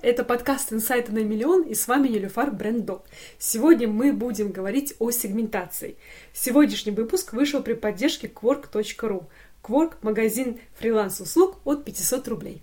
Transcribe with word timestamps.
Это 0.00 0.22
подкаст 0.22 0.72
«Инсайты 0.72 1.10
на 1.10 1.24
миллион» 1.24 1.62
и 1.62 1.74
с 1.74 1.88
вами 1.88 2.06
Елюфар 2.06 2.52
Брендок. 2.52 3.02
Сегодня 3.36 3.88
мы 3.88 4.12
будем 4.12 4.52
говорить 4.52 4.94
о 5.00 5.10
сегментации. 5.10 5.96
Сегодняшний 6.32 6.92
выпуск 6.92 7.32
вышел 7.32 7.64
при 7.64 7.74
поддержке 7.74 8.28
Quark.ru. 8.28 9.24
Quark– 9.60 9.94
магазин 10.02 10.60
фриланс-услуг 10.78 11.56
от 11.64 11.84
500 11.84 12.28
рублей. 12.28 12.62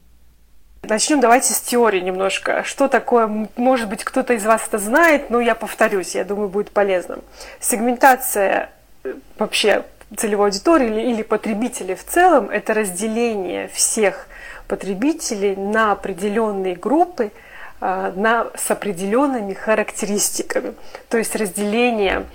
Начнем 0.83 1.19
давайте 1.19 1.53
с 1.53 1.59
теории 1.59 1.99
немножко. 1.99 2.63
Что 2.63 2.87
такое, 2.87 3.49
может 3.57 3.89
быть, 3.89 4.05
кто-то 4.05 4.33
из 4.33 4.45
вас 4.45 4.65
это 4.69 4.77
знает, 4.77 5.29
но 5.29 5.41
я 5.41 5.55
повторюсь, 5.55 6.15
я 6.15 6.23
думаю, 6.23 6.47
будет 6.47 6.71
полезно. 6.71 7.19
Сегментация 7.59 8.71
э, 9.03 9.13
вообще 9.37 9.83
целевой 10.15 10.47
аудитории 10.47 11.11
или 11.11 11.21
потребителей 11.21 11.95
в 11.95 12.05
целом– 12.05 12.49
это 12.51 12.73
разделение 12.73 13.67
всех 13.67 14.29
потребителей 14.67 15.55
на 15.55 15.91
определенные 15.91 16.75
группы 16.75 17.31
а, 17.81 18.13
на, 18.15 18.47
с 18.55 18.71
определенными 18.71 19.53
характеристиками. 19.53 20.73
То 21.09 21.17
есть 21.17 21.35
разделение 21.35 22.25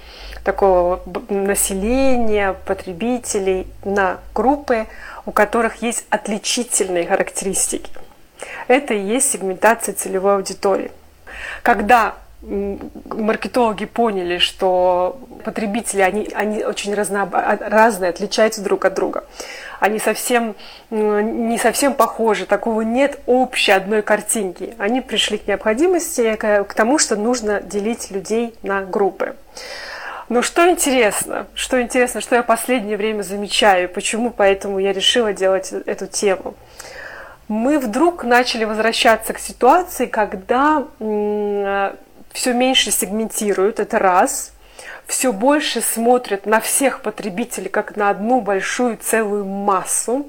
такого 0.45 1.03
населения, 1.29 2.55
потребителей 2.65 3.67
на 3.85 4.19
группы, 4.35 4.87
у 5.27 5.33
которых 5.33 5.83
есть 5.83 6.07
отличительные 6.11 7.07
характеристики. 7.07 7.91
Это 8.69 8.95
и 8.95 9.01
есть 9.01 9.31
сегментация 9.31 9.95
целевой 9.95 10.37
аудитории. 10.37 10.91
Когда 11.63 12.15
маркетологи 12.43 13.85
поняли, 13.85 14.39
что 14.39 15.21
потребители, 15.45 16.01
они, 16.01 16.29
они 16.35 16.65
очень 16.65 16.95
разнооб... 16.95 17.35
разные, 17.35 18.11
отличаются 18.11 18.63
друг 18.63 18.85
от 18.85 18.95
друга. 18.95 19.25
Они 19.81 19.99
совсем, 19.99 20.55
не 20.91 21.59
совсем 21.59 21.95
похожи, 21.95 22.47
такого 22.47 22.83
нет 22.83 23.19
общей 23.27 23.73
одной 23.73 24.03
картинки. 24.03 24.75
Они 24.79 25.01
пришли 25.01 25.39
к 25.39 25.49
необходимости, 25.49 26.37
к 26.37 26.75
тому, 26.75 26.99
что 26.99 27.17
нужно 27.17 27.61
делить 27.61 28.11
людей 28.11 28.55
на 28.63 28.83
группы. 28.83 29.35
Но 30.29 30.43
что 30.43 30.71
интересно, 30.71 31.49
что 31.55 31.83
интересно, 31.83 32.21
что 32.21 32.37
я 32.37 32.43
последнее 32.45 32.97
время 32.97 33.23
замечаю, 33.23 33.89
почему 33.89 34.31
поэтому 34.31 34.79
я 34.79 34.93
решила 34.93 35.33
делать 35.33 35.73
эту 35.73 36.07
тему. 36.07 36.55
Мы 37.49 37.81
вдруг 37.81 38.23
начали 38.23 38.65
возвращаться 38.65 39.33
к 39.33 39.41
ситуации, 39.41 40.07
когда 40.07 40.85
все 40.99 42.53
меньше 42.53 42.93
сегментируют, 42.93 43.81
это 43.81 43.99
раз. 43.99 44.53
Все 45.07 45.33
больше 45.33 45.81
смотрят 45.81 46.47
на 46.47 46.61
всех 46.61 47.03
потребителей 47.03 47.69
как 47.69 47.97
на 47.97 48.11
одну 48.11 48.41
большую 48.41 48.97
целую 48.97 49.45
массу. 49.45 50.27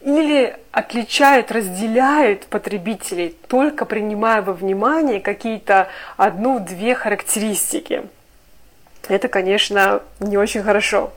Или 0.00 0.56
отличают, 0.72 1.52
разделяют 1.52 2.46
потребителей, 2.46 3.36
только 3.46 3.84
принимая 3.84 4.42
во 4.42 4.52
внимание 4.52 5.20
какие-то 5.20 5.88
одну-две 6.16 6.94
характеристики. 6.96 8.02
Это, 9.08 9.28
конечно, 9.28 10.02
не 10.20 10.36
очень 10.36 10.62
хорошо. 10.62 11.12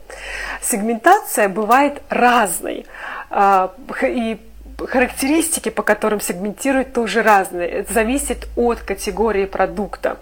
Сегментация 0.60 1.48
бывает 1.48 2.00
разной. 2.08 2.86
А, 3.30 3.74
и 4.02 4.38
характеристики, 4.78 5.70
по 5.70 5.82
которым 5.82 6.20
сегментируют, 6.20 6.92
тоже 6.92 7.22
разные. 7.22 7.68
Это 7.68 7.92
зависит 7.92 8.46
от 8.56 8.80
категории 8.80 9.46
продукта. 9.46 10.18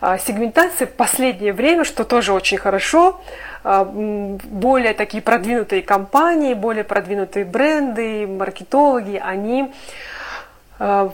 А, 0.00 0.18
сегментация 0.18 0.86
в 0.86 0.92
последнее 0.92 1.52
время, 1.52 1.84
что 1.84 2.04
тоже 2.04 2.32
очень 2.32 2.58
хорошо, 2.58 3.20
а, 3.62 3.84
более 3.84 4.92
такие 4.92 5.22
продвинутые 5.22 5.82
компании, 5.82 6.54
более 6.54 6.84
продвинутые 6.84 7.44
бренды, 7.46 8.26
маркетологи, 8.26 9.20
они 9.24 9.72
а, 10.78 11.10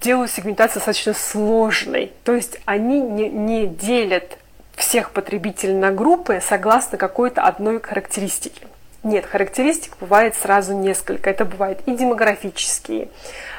делают 0.00 0.30
сегментацию 0.30 0.76
достаточно 0.76 1.12
сложной. 1.12 2.12
То 2.24 2.34
есть 2.34 2.58
они 2.64 3.00
не, 3.00 3.28
не 3.28 3.66
делят 3.66 4.38
всех 4.74 5.10
потребителей 5.10 5.74
на 5.74 5.90
группы 5.90 6.40
согласно 6.42 6.96
какой-то 6.96 7.42
одной 7.42 7.80
характеристике. 7.80 8.62
Нет, 9.02 9.26
характеристик 9.26 9.96
бывает 9.98 10.36
сразу 10.36 10.74
несколько. 10.74 11.28
Это 11.28 11.44
бывает 11.44 11.80
и 11.86 11.96
демографические, 11.96 13.08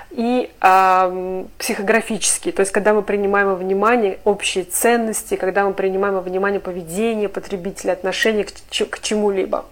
и 0.10 0.50
э, 0.62 1.46
психографические. 1.58 2.54
То 2.54 2.62
есть, 2.62 2.72
когда 2.72 2.94
мы 2.94 3.02
принимаем 3.02 3.48
во 3.48 3.56
внимание 3.56 4.20
общие 4.24 4.64
ценности, 4.64 5.36
когда 5.36 5.66
мы 5.66 5.74
принимаем 5.74 6.16
во 6.16 6.22
внимание 6.22 6.62
поведение 6.62 7.28
потребителя, 7.28 7.92
отношение 7.92 8.46
к, 8.46 8.52
к 8.90 9.00
чему-либо. 9.02 9.66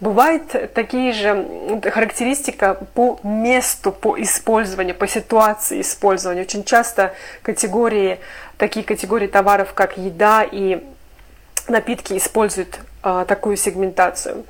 Бывает 0.00 0.74
такие 0.74 1.12
же 1.12 1.80
характеристика 1.82 2.74
по 2.92 3.18
месту, 3.22 3.92
по 3.92 4.20
использованию, 4.20 4.94
по 4.94 5.08
ситуации 5.08 5.80
использования. 5.80 6.42
Очень 6.42 6.64
часто 6.64 7.14
категории, 7.40 8.18
такие 8.58 8.84
категории 8.84 9.28
товаров, 9.28 9.72
как 9.72 9.96
еда 9.96 10.44
и 10.44 10.84
напитки 11.68 12.16
используют 12.16 12.78
а, 13.02 13.24
такую 13.24 13.56
сегментацию. 13.56 14.44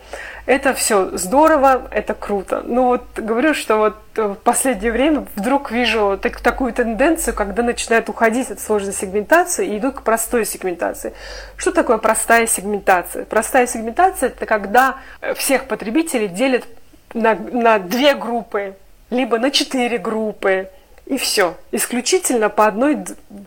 Это 0.47 0.75
все 0.75 1.17
здорово, 1.17 1.89
это 1.91 2.15
круто. 2.15 2.63
Но 2.65 2.85
вот 2.87 3.05
говорю, 3.17 3.53
что 3.53 3.77
вот 3.77 3.97
в 4.15 4.35
последнее 4.37 4.93
время 4.93 5.27
вдруг 5.35 5.71
вижу 5.71 6.19
так, 6.23 6.41
такую 6.41 6.73
тенденцию, 6.73 7.35
когда 7.35 7.63
начинают 7.63 8.09
уходить 8.09 8.51
от 8.51 8.61
сложной 8.61 8.93
сегментации 8.93 9.67
и 9.67 9.79
идут 9.79 9.97
к 9.97 10.03
простой 10.03 10.47
сегментации. 10.47 11.13
Что 11.57 11.73
такое 11.73 11.99
простая 11.99 12.47
сегментация? 12.47 13.25
Простая 13.25 13.67
сегментация– 13.67 14.29
это 14.31 14.47
когда 14.47 14.97
всех 15.35 15.65
потребителей 15.65 16.29
делят 16.29 16.65
на, 17.13 17.35
на 17.35 17.79
две 17.79 18.15
группы, 18.15 18.77
либо 19.11 19.39
на 19.39 19.51
четыре 19.51 19.99
группы, 19.99 20.71
и 21.07 21.19
все. 21.19 21.57
Исключительно 21.73 22.49
по, 22.49 22.67
одной, 22.67 22.99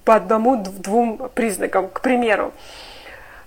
по 0.05 0.15
одному-двум 0.15 1.29
признакам. 1.33 1.89
К 1.89 2.01
примеру, 2.01 2.53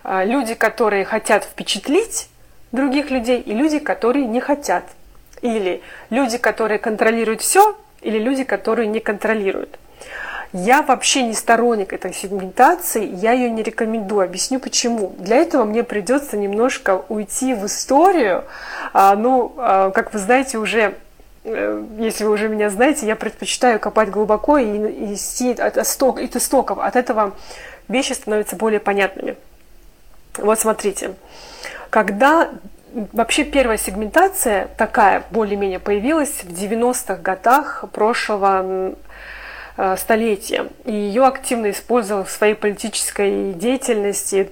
люди, 0.04 0.54
которые 0.54 1.04
хотят 1.04 1.44
впечатлить 1.44 2.28
других 2.72 3.10
людей, 3.10 3.40
и 3.40 3.54
люди, 3.54 3.78
которые 3.78 4.26
не 4.26 4.40
хотят. 4.40 4.84
Или 5.42 5.82
люди, 6.10 6.38
которые 6.38 6.78
контролируют 6.78 7.40
все, 7.40 7.76
или 8.00 8.18
люди, 8.18 8.44
которые 8.44 8.88
не 8.88 9.00
контролируют. 9.00 9.78
Я 10.52 10.82
вообще 10.82 11.22
не 11.22 11.32
сторонник 11.32 11.94
этой 11.94 12.12
сегментации, 12.12 13.06
я 13.06 13.32
ее 13.32 13.50
не 13.50 13.62
рекомендую. 13.62 14.24
Объясню 14.24 14.60
почему. 14.60 15.14
Для 15.18 15.36
этого 15.36 15.64
мне 15.64 15.82
придется 15.82 16.36
немножко 16.36 17.02
уйти 17.08 17.54
в 17.54 17.64
историю. 17.64 18.44
А, 18.92 19.16
ну, 19.16 19.54
а, 19.56 19.90
как 19.90 20.12
вы 20.12 20.18
знаете, 20.18 20.58
уже 20.58 20.94
э, 21.44 21.84
если 21.98 22.24
вы 22.24 22.32
уже 22.32 22.48
меня 22.48 22.68
знаете, 22.68 23.06
я 23.06 23.16
предпочитаю 23.16 23.80
копать 23.80 24.10
глубоко 24.10 24.58
и, 24.58 24.66
и 24.66 25.14
идти 25.14 25.52
от, 25.52 25.78
от, 25.78 26.02
от 26.02 26.36
истоков. 26.36 26.78
От 26.80 26.96
этого 26.96 27.32
вещи 27.88 28.12
становятся 28.12 28.54
более 28.56 28.80
понятными. 28.80 29.36
Вот 30.38 30.58
смотрите, 30.58 31.14
когда 31.90 32.50
вообще 33.12 33.44
первая 33.44 33.78
сегментация 33.78 34.68
такая 34.76 35.24
более-менее 35.30 35.78
появилась 35.78 36.42
в 36.42 36.48
90-х 36.48 37.16
годах 37.16 37.84
прошлого 37.92 38.94
э, 39.76 39.96
столетия. 39.96 40.68
И 40.84 40.92
ее 40.92 41.26
активно 41.26 41.70
использовал 41.70 42.24
в 42.24 42.30
своей 42.30 42.54
политической 42.54 43.52
деятельности 43.52 44.50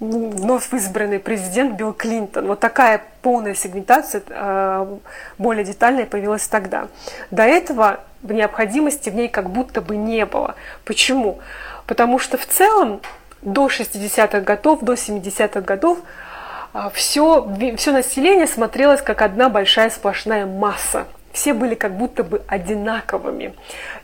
вновь 0.00 0.72
избранный 0.74 1.20
президент 1.20 1.76
Билл 1.76 1.92
Клинтон. 1.92 2.46
Вот 2.46 2.60
такая 2.60 3.02
полная 3.22 3.54
сегментация, 3.54 4.22
э, 4.28 4.98
более 5.38 5.64
детальная, 5.64 6.06
появилась 6.06 6.46
тогда. 6.48 6.88
До 7.30 7.44
этого 7.44 8.00
необходимости 8.22 9.10
в 9.10 9.14
ней 9.14 9.28
как 9.28 9.50
будто 9.50 9.80
бы 9.80 9.96
не 9.96 10.26
было. 10.26 10.54
Почему? 10.84 11.38
Потому 11.86 12.18
что 12.18 12.36
в 12.36 12.46
целом 12.46 13.00
до 13.42 13.66
60-х 13.66 14.40
годов, 14.40 14.82
до 14.82 14.94
70-х 14.94 15.60
годов 15.60 15.98
все, 16.94 17.46
все 17.76 17.92
население 17.92 18.46
смотрелось 18.46 19.02
как 19.02 19.20
одна 19.22 19.48
большая 19.48 19.90
сплошная 19.90 20.46
масса 20.46 21.06
все 21.32 21.54
были 21.54 21.74
как 21.74 21.96
будто 21.96 22.24
бы 22.24 22.42
одинаковыми. 22.46 23.54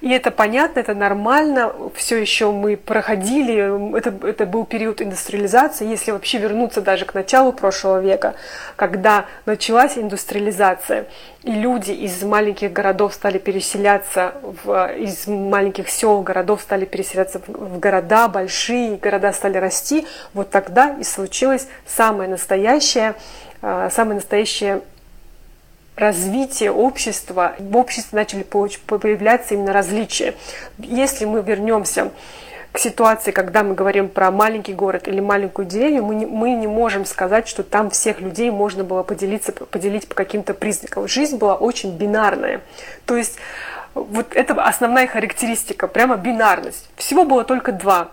И 0.00 0.10
это 0.10 0.30
понятно, 0.30 0.80
это 0.80 0.94
нормально, 0.94 1.72
все 1.94 2.16
еще 2.16 2.50
мы 2.50 2.76
проходили, 2.76 3.96
это, 3.96 4.14
это 4.26 4.46
был 4.46 4.64
период 4.64 5.02
индустриализации, 5.02 5.86
если 5.86 6.10
вообще 6.10 6.38
вернуться 6.38 6.80
даже 6.80 7.04
к 7.04 7.14
началу 7.14 7.52
прошлого 7.52 8.00
века, 8.00 8.34
когда 8.76 9.26
началась 9.44 9.98
индустриализация, 9.98 11.06
и 11.42 11.52
люди 11.52 11.92
из 11.92 12.22
маленьких 12.22 12.72
городов 12.72 13.14
стали 13.14 13.38
переселяться, 13.38 14.34
в, 14.64 14.92
из 14.96 15.26
маленьких 15.26 15.88
сел, 15.88 16.22
городов 16.22 16.62
стали 16.62 16.84
переселяться 16.84 17.40
в, 17.40 17.48
в 17.48 17.78
города, 17.78 18.28
большие 18.28 18.96
города 18.96 19.32
стали 19.32 19.58
расти, 19.58 20.06
вот 20.34 20.50
тогда 20.50 20.96
и 20.98 21.04
случилось 21.04 21.68
самое 21.86 22.28
настоящее, 22.28 23.14
а, 23.60 23.90
самое 23.90 24.16
настоящее 24.16 24.80
развития 25.98 26.70
общества, 26.70 27.54
в 27.58 27.76
обществе 27.76 28.16
начали 28.16 28.42
появляться 28.42 29.54
именно 29.54 29.72
различия. 29.72 30.34
Если 30.78 31.24
мы 31.26 31.42
вернемся 31.42 32.10
к 32.72 32.78
ситуации, 32.78 33.32
когда 33.32 33.62
мы 33.62 33.74
говорим 33.74 34.08
про 34.08 34.30
маленький 34.30 34.74
город 34.74 35.08
или 35.08 35.20
маленькую 35.20 35.66
деревню, 35.66 36.02
мы 36.04 36.14
не, 36.14 36.26
мы 36.26 36.50
не 36.52 36.66
можем 36.66 37.04
сказать, 37.06 37.48
что 37.48 37.62
там 37.62 37.90
всех 37.90 38.20
людей 38.20 38.50
можно 38.50 38.84
было 38.84 39.02
поделиться, 39.02 39.52
поделить 39.52 40.06
по 40.06 40.14
каким-то 40.14 40.54
признакам. 40.54 41.08
Жизнь 41.08 41.38
была 41.38 41.56
очень 41.56 41.96
бинарная. 41.96 42.60
То 43.04 43.16
есть 43.16 43.38
Вот 43.94 44.36
это 44.36 44.54
основная 44.62 45.06
характеристика, 45.06 45.88
прямо 45.88 46.16
бинарность. 46.16 46.88
Всего 46.96 47.24
было 47.24 47.42
только 47.42 47.72
два. 47.72 48.08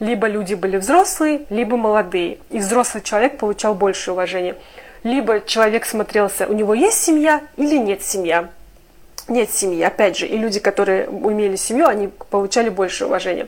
Либо 0.00 0.26
люди 0.26 0.54
были 0.54 0.78
взрослые, 0.78 1.42
либо 1.50 1.76
молодые. 1.76 2.38
И 2.50 2.58
взрослый 2.58 3.02
человек 3.02 3.38
получал 3.38 3.74
больше 3.74 4.12
уважения. 4.12 4.56
Либо 5.02 5.40
человек 5.40 5.86
смотрелся, 5.86 6.46
у 6.46 6.52
него 6.52 6.74
есть 6.74 7.02
семья 7.02 7.42
или 7.56 7.76
нет 7.76 8.02
семья. 8.02 8.50
Нет 9.28 9.50
семьи, 9.50 9.82
опять 9.82 10.16
же, 10.16 10.26
и 10.26 10.36
люди, 10.38 10.58
которые 10.58 11.04
имели 11.04 11.56
семью, 11.56 11.86
они 11.86 12.08
получали 12.30 12.70
больше 12.70 13.04
уважения. 13.06 13.46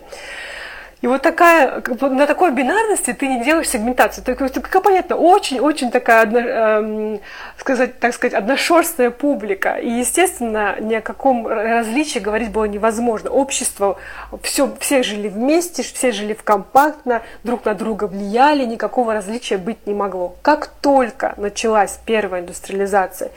И 1.02 1.06
вот 1.06 1.23
такая, 1.23 1.82
на 2.00 2.26
такой 2.26 2.52
бинарности 2.52 3.14
ты 3.14 3.26
не 3.26 3.43
делаешь 3.43 3.70
сегментацию. 3.70 4.23
То 4.23 4.32
есть, 4.32 4.61
как 4.61 4.82
понятно, 4.82 5.17
очень-очень 5.17 5.91
такая, 5.91 6.23
одно, 6.23 6.38
эм, 6.41 7.20
сказать, 7.56 7.99
так 7.99 8.12
сказать, 8.12 8.35
одношерстная 8.35 9.11
публика. 9.11 9.76
И, 9.76 9.88
естественно, 9.88 10.76
ни 10.79 10.94
о 10.94 11.00
каком 11.00 11.47
различии 11.47 12.19
говорить 12.19 12.50
было 12.50 12.64
невозможно. 12.64 13.31
Общество, 13.31 13.99
все, 14.43 14.70
все 14.79 15.02
жили 15.02 15.29
вместе, 15.29 15.82
все 15.82 16.12
жили 16.12 16.35
в 16.35 16.43
компактно, 16.43 17.23
друг 17.44 17.64
на 17.64 17.75
друга 17.75 18.05
влияли, 18.05 18.67
никакого 18.67 19.14
различия 19.14 19.56
быть 19.56 19.87
не 19.87 19.94
могло. 19.94 20.37
Как 20.43 20.67
только 20.67 21.32
началась 21.38 21.99
первая 22.05 22.43
индустриализация, 22.43 23.31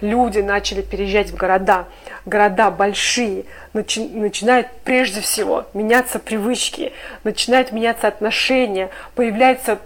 люди 0.00 0.38
начали 0.38 0.82
переезжать 0.82 1.30
в 1.30 1.36
города, 1.36 1.86
города 2.26 2.70
большие, 2.70 3.44
начи- 3.74 4.16
начинают 4.16 4.68
прежде 4.84 5.20
всего 5.20 5.66
меняться 5.74 6.20
привычки, 6.20 6.92
начинают 7.24 7.72
меняться 7.72 8.08
отношения, 8.08 8.90
появляются 9.14 9.78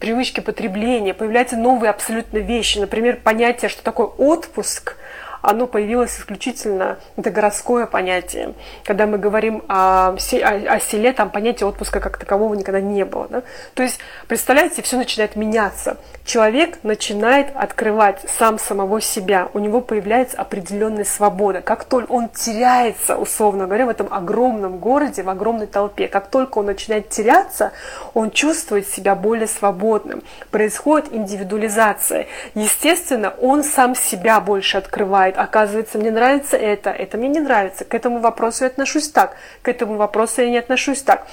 привычки 0.00 0.40
потребления, 0.40 1.14
появляются 1.14 1.56
новые 1.56 1.90
абсолютно 1.90 2.38
вещи. 2.38 2.78
Например, 2.78 3.18
понятие, 3.22 3.68
что 3.68 3.82
такое 3.82 4.06
отпуск– 4.06 4.96
оно 5.42 5.66
появилось 5.66 6.18
исключительно, 6.18 6.98
это 7.16 7.30
городское 7.30 7.86
понятие. 7.86 8.54
Когда 8.84 9.06
мы 9.06 9.18
говорим 9.18 9.62
о, 9.68 10.08
о, 10.10 10.18
селе, 10.18 11.12
там 11.12 11.30
понятия 11.30 11.64
отпуска 11.64 12.00
как 12.00 12.18
такового 12.18 12.54
никогда 12.54 12.80
не 12.80 13.04
было. 13.04 13.28
Да? 13.28 13.42
То 13.74 13.82
есть, 13.82 13.98
представляете, 14.26 14.82
все 14.82 14.96
начинает 14.96 15.36
меняться. 15.36 15.96
Человек 16.24 16.78
начинает 16.82 17.48
открывать 17.54 18.20
сам 18.38 18.58
самого 18.58 19.00
себя, 19.00 19.48
у 19.54 19.58
него 19.58 19.80
появляется 19.80 20.36
определенная 20.36 21.04
свобода. 21.04 21.62
Как 21.62 21.84
только 21.84 22.10
он 22.10 22.28
теряется, 22.28 23.16
условно 23.16 23.66
говоря, 23.66 23.86
в 23.86 23.90
этом 23.90 24.12
огромном 24.12 24.78
городе, 24.78 25.22
в 25.22 25.28
огромной 25.28 25.66
толпе, 25.66 26.08
как 26.08 26.28
только 26.28 26.58
он 26.58 26.66
начинает 26.66 27.08
теряться, 27.08 27.72
он 28.14 28.30
чувствует 28.30 28.88
себя 28.88 29.14
более 29.14 29.46
свободным. 29.46 30.22
Происходит 30.50 31.12
индивидуализация. 31.12 32.26
Естественно, 32.54 33.34
он 33.40 33.64
сам 33.64 33.94
себя 33.94 34.40
больше 34.40 34.78
открывает 34.78 35.27
бывает. 35.28 35.38
Оказывается, 35.38 35.98
мне 35.98 36.10
нравится 36.10 36.56
это, 36.56 36.90
это 36.90 37.16
мне 37.16 37.28
не 37.28 37.40
нравится. 37.40 37.84
К 37.84 37.94
этому 37.94 38.20
вопросу 38.20 38.64
я 38.64 38.70
отношусь 38.70 39.08
так, 39.08 39.36
к 39.62 39.68
этому 39.68 39.96
вопросу 39.96 40.42
я 40.42 40.50
не 40.50 40.58
отношусь 40.58 41.02
так. 41.02 41.26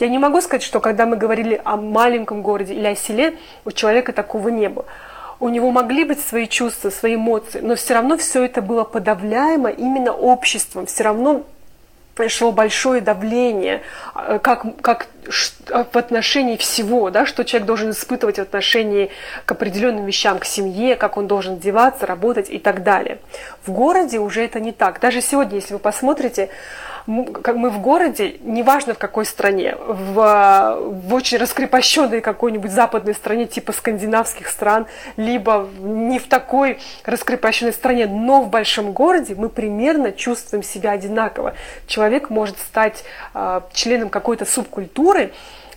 Я 0.00 0.08
не 0.08 0.18
могу 0.18 0.40
сказать, 0.40 0.62
что 0.62 0.80
когда 0.80 1.06
мы 1.06 1.16
говорили 1.16 1.60
о 1.64 1.76
маленьком 1.76 2.42
городе 2.42 2.74
или 2.74 2.86
о 2.86 2.96
селе, 2.96 3.34
у 3.64 3.70
человека 3.70 4.12
такого 4.12 4.48
не 4.48 4.68
было. 4.68 4.84
У 5.38 5.48
него 5.48 5.70
могли 5.70 6.04
быть 6.04 6.20
свои 6.20 6.46
чувства, 6.46 6.90
свои 6.90 7.16
эмоции, 7.16 7.60
но 7.60 7.74
все 7.74 7.94
равно 7.94 8.16
все 8.16 8.44
это 8.44 8.62
было 8.62 8.84
подавляемо 8.84 9.70
именно 9.70 10.12
обществом. 10.12 10.86
Все 10.86 11.04
равно 11.04 11.42
пришло 12.14 12.52
большое 12.52 13.00
давление, 13.00 13.82
э, 14.14 14.38
как, 14.42 14.64
как 14.80 15.08
в 15.68 15.96
отношении 15.96 16.56
всего, 16.56 17.10
да, 17.10 17.26
что 17.26 17.44
человек 17.44 17.66
должен 17.66 17.90
испытывать 17.90 18.36
в 18.36 18.42
отношении 18.42 19.10
к 19.44 19.52
определенным 19.52 20.04
вещам, 20.04 20.38
к 20.38 20.44
семье, 20.44 20.96
как 20.96 21.16
он 21.16 21.26
должен 21.26 21.54
одеваться, 21.54 22.06
работать 22.06 22.50
и 22.50 22.58
так 22.58 22.82
далее. 22.82 23.18
В 23.64 23.70
городе 23.70 24.18
уже 24.18 24.44
это 24.44 24.60
не 24.60 24.72
так. 24.72 25.00
Даже 25.00 25.20
сегодня, 25.20 25.56
если 25.56 25.74
вы 25.74 25.80
посмотрите, 25.80 26.50
мы 27.06 27.70
в 27.70 27.80
городе, 27.80 28.36
неважно 28.40 28.94
в 28.94 28.98
какой 28.98 29.24
стране, 29.24 29.76
в, 29.76 30.78
в 30.78 31.14
очень 31.14 31.38
раскрепощенной 31.38 32.20
какой-нибудь 32.20 32.70
западной 32.70 33.14
стране, 33.14 33.46
типа 33.46 33.72
скандинавских 33.72 34.48
стран, 34.48 34.86
либо 35.16 35.68
не 35.80 36.18
в 36.18 36.28
такой 36.28 36.78
раскрепощенной 37.04 37.72
стране, 37.72 38.06
но 38.06 38.42
в 38.42 38.50
большом 38.50 38.92
городе 38.92 39.34
мы 39.34 39.48
примерно 39.48 40.12
чувствуем 40.12 40.62
себя 40.62 40.92
одинаково. 40.92 41.54
Человек 41.86 42.30
может 42.30 42.58
стать 42.58 43.04
э, 43.34 43.60
членом 43.72 44.08
какой-то 44.08 44.44
субкультуры, 44.44 45.32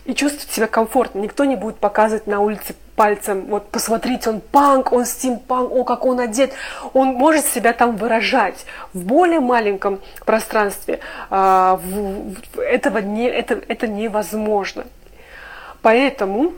и 0.05 0.13
чувствовать 0.13 0.51
себя 0.51 0.67
комфортно. 0.67 1.19
Никто 1.19 1.45
не 1.45 1.55
будет 1.55 1.77
показывать 1.77 2.27
на 2.27 2.39
улице 2.39 2.75
пальцем, 2.95 3.45
вот 3.47 3.69
посмотрите, 3.69 4.29
он 4.29 4.41
панк, 4.41 4.91
он 4.91 5.05
стимпанк, 5.05 5.71
о, 5.71 5.83
как 5.83 6.05
он 6.05 6.19
одет. 6.19 6.53
Он 6.93 7.09
может 7.09 7.45
себя 7.45 7.73
там 7.73 7.95
выражать 7.97 8.65
в 8.93 9.03
более 9.05 9.39
маленьком 9.39 9.99
пространстве. 10.25 10.99
А, 11.29 11.77
в, 11.77 12.33
в, 12.53 12.59
этого 12.59 12.99
не, 12.99 13.27
это, 13.27 13.61
это 13.67 13.87
невозможно. 13.87 14.85
Поэтому 15.81 16.53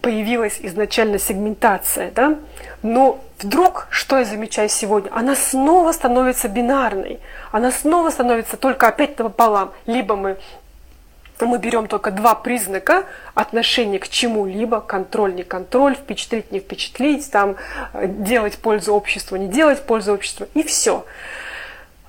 появилась 0.00 0.58
изначально 0.62 1.18
сегментация, 1.18 2.10
да, 2.12 2.36
но 2.82 3.20
вдруг, 3.38 3.86
что 3.90 4.18
я 4.18 4.24
замечаю 4.24 4.68
сегодня, 4.68 5.10
она 5.12 5.34
снова 5.36 5.92
становится 5.92 6.48
бинарной, 6.48 7.20
она 7.52 7.70
снова 7.70 8.10
становится 8.10 8.56
только 8.56 8.88
опять 8.88 9.16
пополам. 9.16 9.72
Либо 9.86 10.16
мы 10.16 10.38
мы 11.46 11.58
берем 11.58 11.86
только 11.86 12.10
два 12.10 12.34
признака 12.34 13.04
отношения 13.34 13.98
к 13.98 14.08
чему-либо, 14.08 14.80
контроль, 14.80 15.34
не 15.34 15.42
контроль, 15.42 15.94
впечатлить, 15.94 16.52
не 16.52 16.60
впечатлить, 16.60 17.30
там, 17.30 17.56
э, 17.92 18.06
делать 18.06 18.58
пользу 18.58 18.94
обществу, 18.94 19.36
не 19.36 19.48
делать 19.48 19.82
пользу 19.82 20.14
обществу, 20.14 20.46
и 20.54 20.62
все. 20.62 21.04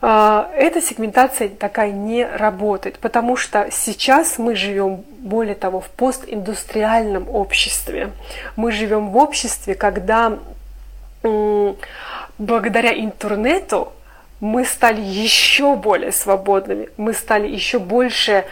А, 0.03 0.49
эта 0.55 0.81
сегментация 0.81 1.47
такая 1.47 1.91
не 1.91 2.25
работает, 2.25 2.97
потому 2.97 3.35
что 3.35 3.69
сейчас 3.71 4.39
мы 4.39 4.55
живем, 4.55 5.03
более 5.19 5.53
того, 5.53 5.79
в 5.79 5.89
постиндустриальном 5.89 7.29
обществе. 7.29 8.09
Мы 8.55 8.71
живем 8.71 9.09
в 9.09 9.17
обществе, 9.17 9.75
когда 9.75 10.39
благодаря 12.39 12.99
интернету 12.99 13.93
мы 14.39 14.65
стали 14.65 15.01
еще 15.01 15.75
более 15.75 16.11
свободными, 16.11 16.89
мы 16.97 17.13
стали 17.13 17.47
еще 17.47 17.77
больше 17.77 18.45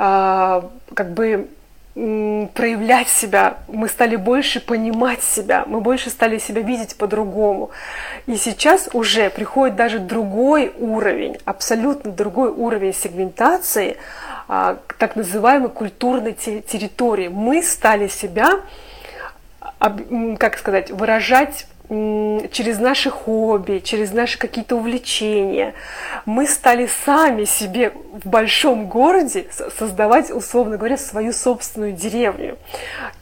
как 0.00 1.12
бы 1.12 1.48
проявлять 1.94 3.08
себя, 3.08 3.58
мы 3.68 3.88
стали 3.88 4.16
больше 4.16 4.60
понимать 4.60 5.22
себя, 5.22 5.64
мы 5.66 5.80
больше 5.80 6.08
стали 6.08 6.38
себя 6.38 6.62
видеть 6.62 6.96
по-другому. 6.96 7.70
И 8.26 8.36
сейчас 8.36 8.88
уже 8.92 9.28
приходит 9.28 9.76
даже 9.76 9.98
другой 9.98 10.72
уровень, 10.78 11.36
абсолютно 11.44 12.12
другой 12.12 12.50
уровень 12.50 12.94
сегментации, 12.94 13.96
а, 14.48 14.78
так 14.98 15.16
называемой 15.16 15.68
культурной 15.68 16.32
территории. 16.32 17.28
Мы 17.28 17.62
стали 17.62 18.08
себя, 18.08 18.60
как 20.38 20.58
сказать, 20.58 20.90
выражать 20.90 21.66
через 21.90 22.78
наши 22.78 23.10
хобби, 23.10 23.80
через 23.82 24.12
наши 24.12 24.38
какие-то 24.38 24.76
увлечения, 24.76 25.74
мы 26.24 26.46
стали 26.46 26.88
сами 27.04 27.44
себе 27.44 27.92
в 28.12 28.28
большом 28.28 28.86
городе 28.86 29.46
создавать, 29.76 30.30
условно 30.30 30.76
говоря, 30.76 30.96
свою 30.96 31.32
собственную 31.32 31.92
деревню. 31.92 32.58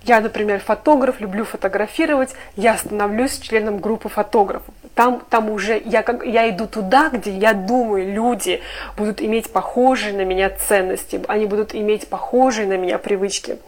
Я, 0.04 0.20
например, 0.20 0.60
фотограф, 0.60 1.20
люблю 1.20 1.44
фотографировать, 1.44 2.34
я 2.56 2.76
становлюсь 2.76 3.38
членом 3.38 3.78
группы 3.78 4.10
фотографов. 4.10 4.74
Там, 4.98 5.22
там 5.30 5.48
уже 5.48 5.80
я, 5.84 6.02
как, 6.02 6.26
я 6.26 6.50
иду 6.50 6.66
туда, 6.66 7.08
где 7.08 7.30
я 7.30 7.52
думаю, 7.52 8.12
люди 8.12 8.60
будут 8.96 9.22
иметь 9.22 9.48
похожие 9.52 10.12
на 10.12 10.24
меня 10.24 10.50
ценности, 10.50 11.20
они 11.28 11.46
будут 11.46 11.72
иметь 11.72 12.08
похожие 12.08 12.66
на 12.66 12.76
меня 12.76 12.98
привычки. 12.98 13.58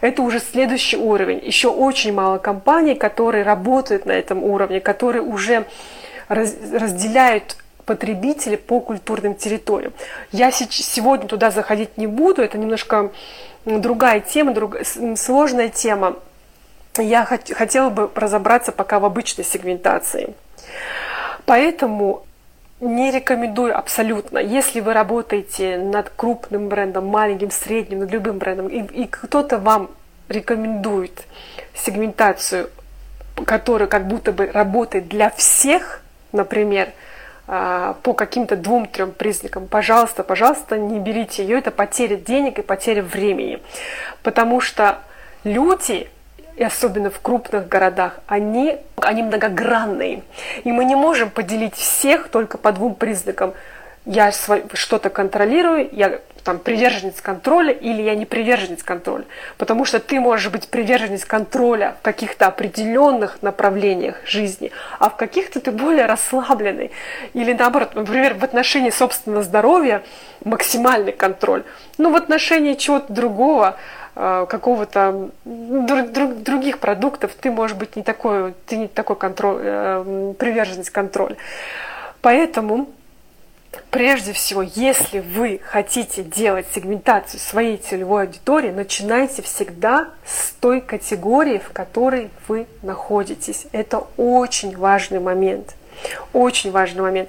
Это 0.00 0.22
уже 0.22 0.40
следующий 0.40 0.96
уровень. 0.96 1.44
Еще 1.44 1.68
очень 1.68 2.14
мало 2.14 2.38
компаний, 2.38 2.94
которые 2.94 3.44
работают 3.44 4.06
на 4.06 4.12
этом 4.12 4.42
уровне, 4.42 4.80
которые 4.80 5.20
уже 5.20 5.66
раз, 6.28 6.56
разделяют 6.72 7.58
потребители 7.84 8.56
по 8.56 8.80
культурным 8.80 9.34
территориям. 9.34 9.92
Я 10.32 10.50
сегодня 10.50 11.28
туда 11.28 11.50
заходить 11.50 11.98
не 11.98 12.06
буду, 12.06 12.40
это 12.40 12.56
немножко 12.56 13.10
другая 13.66 14.20
тема, 14.20 14.54
друг, 14.54 14.76
сложная 15.18 15.68
тема. 15.68 16.16
Я 16.96 17.26
хотела 17.26 17.90
бы 17.90 18.08
разобраться 18.14 18.72
пока 18.72 18.98
в 19.00 19.04
обычной 19.04 19.44
сегментации. 19.44 20.34
Поэтому 21.46 22.24
не 22.80 23.10
рекомендую 23.10 23.76
абсолютно. 23.76 24.38
Если 24.38 24.80
вы 24.80 24.92
работаете 24.92 25.78
над 25.78 26.10
крупным 26.10 26.68
брендом, 26.68 27.06
маленьким, 27.06 27.50
средним, 27.50 28.00
над 28.00 28.10
любым 28.10 28.38
брендом, 28.38 28.68
и, 28.68 28.82
и 29.02 29.06
кто-то 29.06 29.58
вам 29.58 29.90
рекомендует 30.28 31.24
сегментацию, 31.74 32.70
которая 33.44 33.88
как 33.88 34.06
будто 34.06 34.32
бы 34.32 34.46
работает 34.46 35.08
для 35.08 35.30
всех, 35.30 36.02
например, 36.32 36.90
а, 37.46 37.94
по 38.02 38.12
каким-то 38.12 38.56
двум-трем 38.56 39.12
признакам, 39.12 39.66
пожалуйста, 39.66 40.22
пожалуйста, 40.22 40.76
не 40.76 41.00
берите 41.00 41.42
ее, 41.42 41.58
это 41.58 41.70
потеря 41.70 42.16
денег 42.16 42.58
и 42.58 42.62
потеря 42.62 43.02
времени. 43.02 43.60
Потому 44.22 44.60
что 44.60 44.98
люди, 45.44 46.10
и 46.58 46.64
особенно 46.64 47.08
в 47.08 47.20
крупных 47.20 47.68
городах, 47.68 48.18
они, 48.26 48.78
они 48.96 49.22
многогранные. 49.22 50.22
И 50.64 50.72
мы 50.72 50.84
не 50.84 50.96
можем 50.96 51.30
поделить 51.30 51.74
всех 51.74 52.28
только 52.28 52.58
по 52.58 52.72
двум 52.72 52.94
признакам 52.94 53.54
я 54.08 54.32
что-то 54.32 55.10
контролирую, 55.10 55.88
я 55.92 56.20
там 56.42 56.58
приверженец 56.58 57.20
контроля 57.20 57.72
или 57.72 58.00
я 58.00 58.14
не 58.14 58.24
приверженец 58.24 58.82
контроля. 58.82 59.24
Потому 59.58 59.84
что 59.84 60.00
ты 60.00 60.18
можешь 60.18 60.50
быть 60.50 60.68
приверженец 60.68 61.26
контроля 61.26 61.96
в 62.00 62.02
каких-то 62.02 62.46
определенных 62.46 63.42
направлениях 63.42 64.16
жизни, 64.24 64.72
а 64.98 65.10
в 65.10 65.16
каких-то 65.16 65.60
ты 65.60 65.70
более 65.70 66.06
расслабленный. 66.06 66.90
Или 67.34 67.52
наоборот, 67.52 67.94
например, 67.94 68.32
в 68.32 68.44
отношении 68.44 68.88
собственного 68.88 69.42
здоровья 69.42 70.02
максимальный 70.42 71.12
контроль. 71.12 71.64
Но 71.98 72.08
в 72.08 72.16
отношении 72.16 72.74
чего-то 72.74 73.12
другого, 73.12 73.76
какого-то 74.48 75.30
друг, 75.44 76.10
друг, 76.10 76.42
других 76.42 76.78
продуктов, 76.78 77.34
ты, 77.34 77.52
может 77.52 77.78
быть, 77.78 77.94
не 77.94 78.02
такой, 78.02 78.52
ты 78.66 78.76
не 78.76 78.88
такой 78.88 79.14
контроль, 79.14 79.60
э, 79.62 80.34
приверженец 80.38 80.90
контроля. 80.90 81.36
Поэтому 82.20 82.88
Прежде 83.90 84.32
всего, 84.32 84.62
если 84.62 85.20
вы 85.20 85.60
хотите 85.62 86.22
делать 86.22 86.66
сегментацию 86.74 87.38
своей 87.38 87.76
целевой 87.76 88.24
аудитории, 88.24 88.70
начинайте 88.70 89.42
всегда 89.42 90.08
с 90.26 90.52
той 90.60 90.80
категории, 90.80 91.58
в 91.58 91.70
которой 91.72 92.30
вы 92.48 92.66
находитесь. 92.82 93.66
Это 93.72 94.06
очень 94.16 94.76
важный 94.76 95.20
момент. 95.20 95.74
Очень 96.32 96.70
важный 96.70 97.02
момент. 97.02 97.28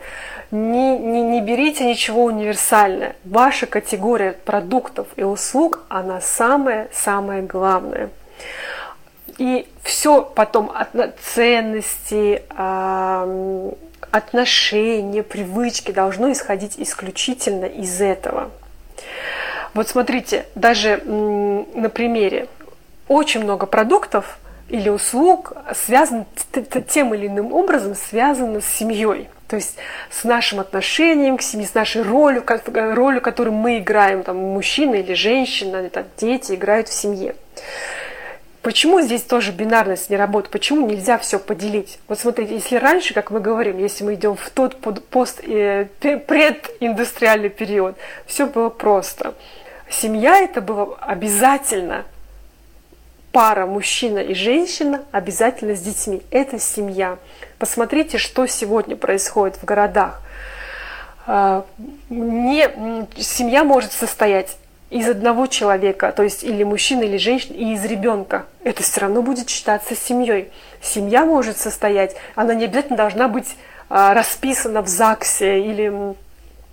Не, 0.51 0.97
не, 0.97 1.21
не 1.21 1.41
берите 1.41 1.85
ничего 1.85 2.25
универсальное. 2.25 3.15
Ваша 3.23 3.65
категория 3.67 4.33
продуктов 4.33 5.07
и 5.15 5.23
услуг, 5.23 5.85
она 5.89 6.21
самая-самая 6.21 7.43
главная. 7.43 8.09
И 9.38 9.67
все 9.83 10.21
потом 10.21 10.71
от 10.73 10.89
ценностей, 11.21 12.41
отношения, 14.11 15.23
привычки 15.23 15.91
должно 15.91 16.31
исходить 16.31 16.75
исключительно 16.77 17.65
из 17.65 18.01
этого. 18.01 18.49
Вот 19.73 19.88
смотрите, 19.88 20.45
даже 20.55 20.97
на 21.05 21.89
примере 21.89 22.47
очень 23.07 23.43
много 23.43 23.65
продуктов 23.65 24.39
или 24.69 24.89
услуг 24.89 25.53
связан 25.73 26.25
тем 26.88 27.13
или 27.13 27.27
иным 27.27 27.53
образом 27.53 27.95
связано 27.95 28.61
с 28.61 28.65
семьей. 28.65 29.29
То 29.47 29.55
есть 29.55 29.77
с 30.11 30.23
нашим 30.23 30.59
отношением 30.59 31.38
к 31.38 31.41
семье, 31.41 31.65
с 31.65 31.73
нашей 31.73 32.03
ролью, 32.03 32.43
ролью, 32.93 33.19
которую 33.19 33.55
мы 33.55 33.79
играем, 33.79 34.23
там, 34.23 34.38
мужчина 34.38 34.95
или 34.95 35.15
женщина, 35.15 35.89
там, 35.89 36.05
дети 36.17 36.53
играют 36.53 36.88
в 36.88 36.93
семье. 36.93 37.35
Почему 38.61 39.01
здесь 39.01 39.23
тоже 39.23 39.51
бинарность 39.51 40.09
не 40.09 40.17
работает? 40.17 40.51
Почему 40.51 40.85
нельзя 40.85 41.17
все 41.17 41.39
поделить? 41.39 41.97
Вот 42.07 42.19
смотрите, 42.19 42.53
если 42.55 42.75
раньше, 42.75 43.13
как 43.13 43.31
мы 43.31 43.39
говорим, 43.39 43.79
если 43.79 44.03
мы 44.03 44.15
идем 44.15 44.35
в 44.35 44.49
тот 44.49 44.77
пост, 45.09 45.41
э, 45.43 45.88
прединдустриальный 45.99 47.49
период, 47.49 47.95
все 48.27 48.45
было 48.45 48.69
просто. 48.69 49.33
Семья 49.89 50.38
это 50.39 50.61
было 50.61 50.97
обязательно 50.99 52.05
пара 53.31 53.65
мужчина 53.65 54.19
и 54.19 54.33
женщина 54.33 55.03
обязательно 55.12 55.75
с 55.75 55.81
детьми. 55.81 56.21
Это 56.31 56.59
семья. 56.59 57.17
Посмотрите, 57.57 58.17
что 58.17 58.48
сегодня 58.48 58.95
происходит 58.95 59.57
в 59.57 59.65
городах. 59.65 60.21
А, 61.27 61.65
не, 62.09 62.69
семья 63.17 63.63
может 63.63 63.91
состоять 63.91 64.57
из 64.89 65.07
одного 65.07 65.45
человека, 65.45 66.12
то 66.12 66.24
есть 66.24 66.43
или 66.43 66.63
мужчины, 66.63 67.03
или 67.03 67.17
женщины, 67.17 67.55
и 67.55 67.74
из 67.74 67.86
ребенка. 67.86 68.45
Это 68.63 68.81
все 68.81 69.01
равно 69.01 69.21
будет 69.21 69.50
считаться 69.50 69.95
семьей. 69.95 70.51
Семья 70.81 71.25
может 71.25 71.57
состоять, 71.57 72.15
она 72.36 72.55
не 72.55 72.65
обязательно 72.65 72.98
должна 72.98 73.27
быть 73.27 73.55
а, 73.89 74.13
расписана 74.13 74.81
в 74.81 74.88
ЗАГСе 74.88 75.59
или 75.59 76.15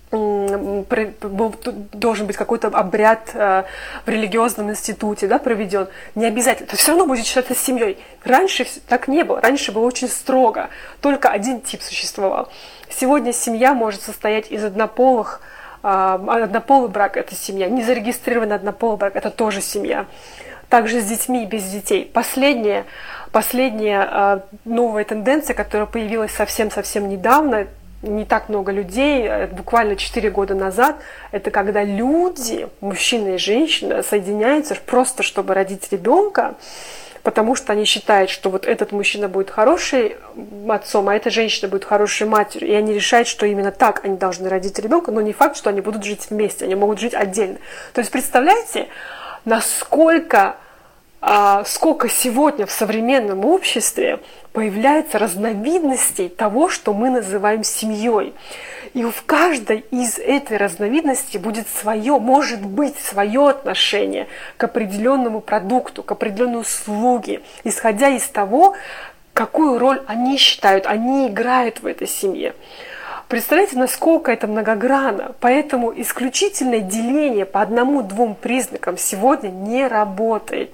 должен 0.09 2.27
быть 2.27 2.37
какой-то 2.37 2.69
обряд 2.69 3.31
а, 3.33 3.65
в 4.05 4.09
религиозном 4.09 4.69
институте 4.69 5.27
да, 5.27 5.37
проведен. 5.37 5.87
Не 6.15 6.25
обязательно. 6.25 6.67
Это 6.67 6.77
все 6.77 6.91
равно 6.91 7.05
будет 7.05 7.25
считаться 7.25 7.55
семьей. 7.55 7.97
Раньше 8.23 8.65
так 8.87 9.07
не 9.07 9.23
было. 9.23 9.41
Раньше 9.41 9.71
было 9.71 9.85
очень 9.85 10.07
строго. 10.07 10.69
Только 11.01 11.29
один 11.29 11.59
тип 11.59 11.81
существовал. 11.81 12.49
Сегодня 12.89 13.33
семья 13.33 13.73
может 13.73 14.01
состоять 14.01 14.49
из 14.49 14.63
однополых 14.63 15.41
а, 15.83 16.15
однополый 16.43 16.89
брак– 16.89 17.17
это 17.19 17.35
семья. 17.35 17.69
Незарегистрированный 17.69 18.55
однополый 18.55 18.97
брак– 18.97 19.13
это 19.15 19.29
тоже 19.29 19.61
семья. 19.61 20.05
Также 20.69 20.99
с 20.99 21.05
детьми 21.05 21.43
и 21.43 21.45
без 21.45 21.63
детей. 21.63 22.09
Последняя, 22.13 22.85
последняя 23.31 24.07
а, 24.09 24.43
новая 24.65 25.05
тенденция, 25.05 25.53
которая 25.53 25.87
появилась 25.87 26.31
совсем-совсем 26.31 27.07
недавно, 27.07 27.67
не 28.07 28.25
так 28.25 28.49
много 28.49 28.71
людей, 28.71 29.25
э, 29.27 29.47
буквально 29.47 29.95
4 29.95 30.29
года 30.29 30.55
назад, 30.55 30.97
это 31.31 31.51
когда 31.51 31.83
люди, 31.83 32.67
мужчина 32.81 33.35
и 33.35 33.37
женщина, 33.37 34.03
соединяются 34.03 34.75
просто, 34.75 35.23
чтобы 35.23 35.53
родить 35.53 35.87
ребенка, 35.91 36.55
потому 37.23 37.55
что 37.55 37.73
они 37.73 37.83
считают, 37.85 38.29
что 38.29 38.49
вот 38.49 38.65
этот 38.65 38.93
мужчина 38.93 39.27
будет 39.27 39.49
хороший 39.49 40.15
отцом, 40.69 41.09
а 41.09 41.15
эта 41.15 41.29
женщина 41.29 41.67
будет 41.67 41.83
хорошей 41.83 42.25
матерью. 42.25 42.69
И 42.69 42.73
они 42.73 42.93
решают, 42.93 43.27
что 43.27 43.45
именно 43.45 43.71
так 43.71 44.05
они 44.05 44.15
должны 44.15 44.47
родить 44.47 44.79
ребенка, 44.79 45.11
но 45.11 45.19
не 45.19 45.33
факт, 45.33 45.57
что 45.57 45.69
они 45.69 45.81
будут 45.81 46.05
жить 46.05 46.27
вместе, 46.29 46.63
они 46.63 46.75
могут 46.75 46.99
жить 46.99 47.13
отдельно. 47.13 47.57
То 47.93 47.99
есть 47.99 48.11
представляете, 48.11 48.87
насколько 49.43 50.55
сколько 51.65 52.07
сегодня 52.09 52.65
в 52.65 52.71
современном 52.71 53.43
обществе 53.45 54.19
появляется 54.53 55.19
разновидностей 55.19 56.29
того, 56.29 56.69
что 56.69 56.93
мы 56.93 57.09
называем 57.09 57.63
семьей. 57.63 58.33
И 58.93 59.03
в 59.03 59.23
каждой 59.25 59.85
из 59.91 60.17
этой 60.17 60.57
разновидности 60.57 61.37
будет 61.37 61.67
свое, 61.67 62.17
может 62.17 62.65
быть, 62.65 62.97
свое 62.97 63.49
отношение 63.49 64.27
к 64.55 64.63
определенному 64.63 65.41
продукту, 65.41 66.01
к 66.01 66.11
определенной 66.13 66.61
услуге, 66.61 67.41
исходя 67.63 68.07
из 68.07 68.27
того, 68.27 68.75
какую 69.33 69.77
роль 69.77 70.01
они 70.07 70.37
считают, 70.37 70.87
они 70.87 71.27
играют 71.27 71.81
в 71.81 71.85
этой 71.85 72.07
семье. 72.07 72.55
Представляете, 73.27 73.77
насколько 73.77 74.31
это 74.31 74.47
многогранно. 74.47 75.35
Поэтому 75.41 75.93
исключительное 75.95 76.79
деление 76.79 77.45
по 77.45 77.61
одному-двум 77.61 78.35
признакам 78.35 78.97
сегодня 78.97 79.49
не 79.49 79.85
работает. 79.85 80.71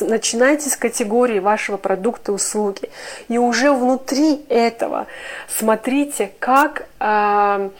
Начинайте 0.00 0.70
с 0.70 0.76
категории 0.76 1.38
вашего 1.38 1.76
продукта 1.76 2.32
и 2.32 2.34
услуги. 2.34 2.90
И 3.28 3.38
уже 3.38 3.72
внутри 3.72 4.44
этого 4.48 5.06
смотрите, 5.48 6.32
как, 6.38 6.86
э, 7.00 7.70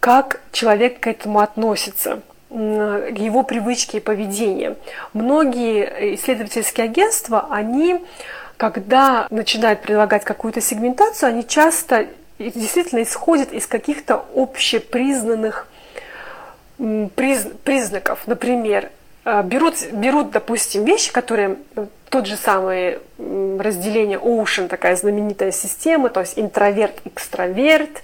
как 0.00 0.40
человек 0.52 1.00
к 1.00 1.06
этому 1.06 1.40
относится 1.40 2.22
его 2.48 3.42
привычки 3.42 3.96
и 3.96 4.00
поведение. 4.00 4.76
Многие 5.12 6.14
исследовательские 6.14 6.84
агентства, 6.84 7.48
они, 7.50 8.04
когда 8.56 9.26
начинают 9.30 9.82
предлагать 9.82 10.24
какую-то 10.24 10.60
сегментацию, 10.60 11.30
они 11.30 11.46
часто 11.46 12.06
действительно 12.38 13.02
исходят 13.02 13.52
из 13.52 13.66
каких-то 13.66 14.24
общепризнанных 14.34 15.66
признаков. 16.76 18.26
Например, 18.26 18.84
а, 18.84 18.95
берут, 19.42 19.74
берут, 19.92 20.30
допустим, 20.30 20.84
вещи, 20.84 21.12
которые 21.12 21.56
э, 21.74 21.86
тот 22.10 22.26
же 22.26 22.36
самый 22.36 22.98
разделение 23.18 24.18
Ocean, 24.18 24.68
такая 24.68 24.94
знаменитая 24.96 25.50
система, 25.50 26.08
то 26.08 26.20
есть 26.20 26.38
интроверт, 26.38 26.94
экстраверт, 27.04 28.02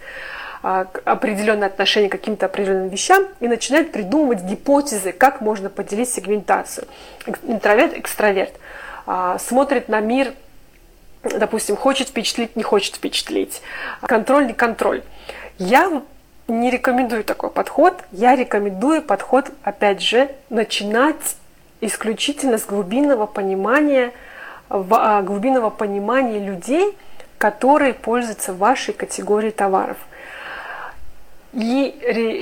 а, 0.65 0.87
определенное 1.05 1.69
отношение 1.69 2.09
к 2.09 2.13
каким-то 2.13 2.47
определенным 2.47 2.89
вещам 2.89 3.27
и 3.41 3.49
начинают 3.49 3.91
придумывать 3.91 4.43
гипотезы, 4.43 5.13
как 5.13 5.41
можно 5.41 5.71
поделить 5.71 6.09
сегментацию. 6.09 6.87
Интроверт, 7.45 7.97
экстраверт 7.97 8.53
а, 9.07 9.39
смотрит 9.39 9.89
на 9.89 10.01
мир, 10.01 10.33
допустим, 11.23 11.77
хочет 11.77 12.09
впечатлить, 12.09 12.55
не 12.55 12.63
хочет 12.63 12.97
впечатлить, 12.97 13.63
контроль, 14.03 14.47
не 14.47 14.53
контроль. 14.53 15.03
Я 15.59 16.03
не 16.49 16.71
рекомендую 16.71 17.25
такой 17.25 17.51
подход. 17.51 17.95
Я 18.11 18.37
рекомендую 18.37 19.03
подход, 19.03 19.51
опять 19.63 20.03
же, 20.03 20.31
начинать 20.51 21.37
исключительно 21.81 22.59
с 22.59 22.65
глубинного 22.65 23.27
понимания, 23.27 24.13
а, 24.69 25.23
глубинного 25.23 25.71
понимания 25.71 26.39
людей, 26.39 26.97
которые 27.39 27.95
пользуются 27.95 28.53
вашей 28.53 28.95
категорией 28.95 29.53
товаров. 29.53 29.97
И 31.53 31.95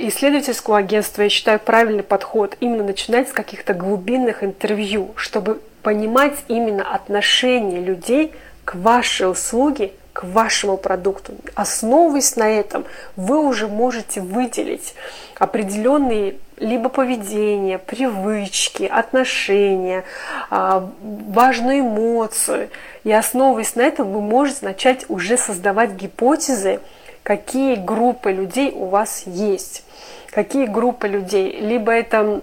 исследовательского 0.07 0.77
агентства 0.77 1.23
я 1.23 1.29
считаю 1.29 1.59
правильный 1.59 2.03
подход 2.03 2.55
именно 2.61 2.83
начинать 2.83 3.29
с 3.29 3.33
каких-то 3.33 3.73
глубинных 3.73 4.43
интервью, 4.43 5.11
чтобы 5.15 5.61
понимать 5.83 6.35
именно 6.47 6.93
отношение 6.93 7.81
людей 7.81 8.33
к 8.63 8.75
вашей 8.75 9.29
услуге, 9.29 9.91
к 10.13 10.23
вашему 10.23 10.77
продукту. 10.77 11.33
Основываясь 11.55 12.35
на 12.35 12.49
этом, 12.49 12.85
вы 13.15 13.39
уже 13.39 13.67
можете 13.67 14.21
выделить 14.21 14.93
определенные 15.37 16.35
либо 16.57 16.89
поведение, 16.89 17.79
привычки, 17.79 18.83
отношения, 18.83 20.03
а, 20.49 20.89
важную 21.01 21.79
эмоцию. 21.79 22.69
И 23.03 23.11
основываясь 23.11 23.75
на 23.75 23.81
этом, 23.81 24.11
вы 24.11 24.21
можете 24.21 24.65
начать 24.65 25.05
уже 25.09 25.37
создавать 25.37 25.91
гипотезы 25.91 26.79
какие 27.23 27.75
группы 27.75 28.31
людей 28.31 28.71
у 28.71 28.85
вас 28.85 29.23
есть. 29.25 29.83
Какие 30.31 30.65
группы 30.65 31.07
людей. 31.07 31.59
Либо 31.59 31.91
это 31.91 32.41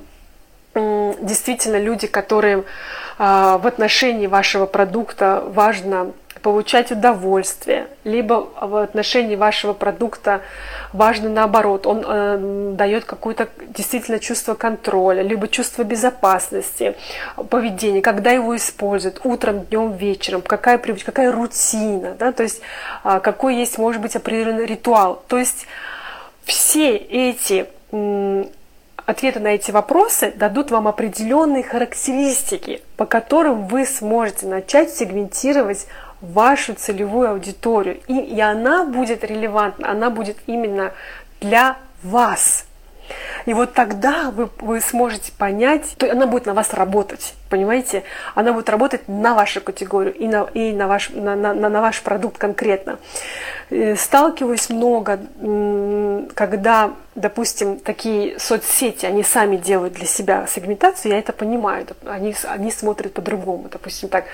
действительно 0.74 1.78
люди, 1.80 2.06
которые 2.06 2.64
а, 3.18 3.58
в 3.58 3.66
отношении 3.66 4.26
вашего 4.26 4.66
продукта 4.66 5.42
важно 5.44 6.12
получать 6.38 6.90
удовольствие, 6.90 7.88
либо 8.04 8.48
в 8.60 8.76
отношении 8.76 9.36
вашего 9.36 9.72
продукта 9.72 10.42
важно 10.92 11.28
наоборот, 11.28 11.86
он 11.86 12.04
э, 12.06 12.72
дает 12.74 13.04
какое-то 13.04 13.48
действительно 13.68 14.18
чувство 14.18 14.54
контроля, 14.54 15.22
либо 15.22 15.48
чувство 15.48 15.82
безопасности, 15.82 16.96
поведения, 17.50 18.02
когда 18.02 18.30
его 18.30 18.56
используют, 18.56 19.20
утром, 19.24 19.60
днем, 19.66 19.92
вечером, 19.92 20.42
какая 20.42 20.78
привычка, 20.78 21.12
какая 21.12 21.32
рутина, 21.32 22.14
да, 22.18 22.32
то 22.32 22.42
есть 22.42 22.60
э, 23.04 23.20
какой 23.22 23.56
есть, 23.56 23.78
может 23.78 24.00
быть, 24.00 24.16
определенный 24.16 24.66
ритуал. 24.66 25.22
То 25.28 25.38
есть 25.38 25.66
все 26.44 26.96
эти 26.96 27.66
ответы 29.08 29.40
на 29.40 29.48
эти 29.48 29.70
вопросы 29.70 30.32
дадут 30.36 30.70
вам 30.70 30.86
определенные 30.86 31.62
характеристики, 31.62 32.82
по 32.98 33.06
которым 33.06 33.66
вы 33.66 33.86
сможете 33.86 34.46
начать 34.46 34.92
сегментировать 34.92 35.86
вашу 36.20 36.74
целевую 36.74 37.30
аудиторию. 37.30 38.00
И, 38.06 38.18
и 38.18 38.40
она 38.40 38.84
будет 38.84 39.24
релевантна, 39.24 39.90
она 39.90 40.10
будет 40.10 40.36
именно 40.46 40.92
для 41.40 41.76
вас. 42.02 42.67
И 43.48 43.54
вот 43.54 43.72
тогда 43.72 44.30
вы, 44.30 44.50
вы 44.58 44.78
сможете 44.82 45.32
понять, 45.32 45.94
то 45.96 46.12
она 46.12 46.26
будет 46.26 46.44
на 46.44 46.52
вас 46.52 46.74
работать, 46.74 47.32
понимаете? 47.48 48.02
Она 48.34 48.52
будет 48.52 48.68
работать 48.68 49.08
на 49.08 49.34
вашу 49.34 49.62
категорию 49.62 50.14
и 50.14 50.28
на, 50.28 50.42
и 50.52 50.74
на, 50.74 50.86
ваш, 50.86 51.08
на, 51.08 51.34
на, 51.34 51.54
на 51.54 51.80
ваш 51.80 52.02
продукт 52.02 52.36
конкретно. 52.36 52.98
Э, 53.70 53.96
сталкиваюсь 53.96 54.68
много, 54.68 55.18
когда, 56.34 56.90
допустим, 57.14 57.78
такие 57.78 58.38
соцсети, 58.38 59.06
они 59.06 59.22
сами 59.22 59.56
делают 59.56 59.94
для 59.94 60.06
себя 60.06 60.46
сегментацию, 60.46 61.12
я 61.12 61.18
это 61.18 61.32
понимаю, 61.32 61.86
они, 62.04 62.34
они 62.44 62.70
смотрят 62.70 63.14
по-другому. 63.14 63.70
Допустим, 63.70 64.10
так, 64.10 64.26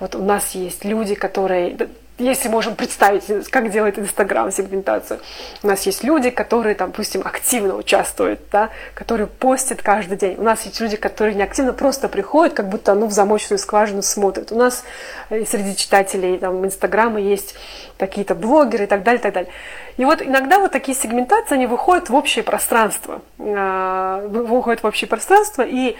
вот 0.00 0.16
у 0.16 0.24
нас 0.24 0.56
есть 0.56 0.84
люди, 0.84 1.14
которые 1.14 1.76
если 2.18 2.48
можем 2.48 2.76
представить, 2.76 3.24
как 3.50 3.70
делает 3.70 3.98
Инстаграм 3.98 4.50
сегментацию. 4.50 5.20
У 5.62 5.66
нас 5.66 5.84
есть 5.84 6.02
люди, 6.02 6.30
которые, 6.30 6.74
там, 6.74 6.90
допустим, 6.90 7.22
активно 7.24 7.76
участвуют, 7.76 8.40
да, 8.50 8.70
которые 8.94 9.26
постят 9.26 9.82
каждый 9.82 10.16
день. 10.16 10.36
У 10.38 10.42
нас 10.42 10.64
есть 10.64 10.80
люди, 10.80 10.96
которые 10.96 11.34
не 11.34 11.42
активно 11.42 11.72
просто 11.72 12.08
приходят, 12.08 12.54
как 12.54 12.68
будто 12.68 12.94
ну, 12.94 13.06
в 13.06 13.12
замочную 13.12 13.58
скважину 13.58 14.02
смотрят. 14.02 14.50
У 14.50 14.56
нас 14.56 14.84
э, 15.28 15.44
среди 15.44 15.76
читателей 15.76 16.38
там, 16.38 16.64
Инстаграма 16.64 17.20
есть 17.20 17.54
какие-то 17.98 18.34
блогеры 18.34 18.84
и 18.84 18.86
так 18.86 19.02
далее, 19.02 19.20
и 19.20 19.22
так 19.22 19.34
далее. 19.34 19.52
И 19.96 20.04
вот 20.04 20.20
иногда 20.20 20.58
вот 20.58 20.72
такие 20.72 20.96
сегментации, 20.96 21.54
они 21.54 21.66
выходят 21.66 22.10
в 22.10 22.14
общее 22.14 22.44
пространство. 22.44 23.22
А, 23.38 24.20
выходят 24.26 24.82
в 24.82 24.86
общее 24.86 25.08
пространство, 25.08 25.62
и 25.62 25.96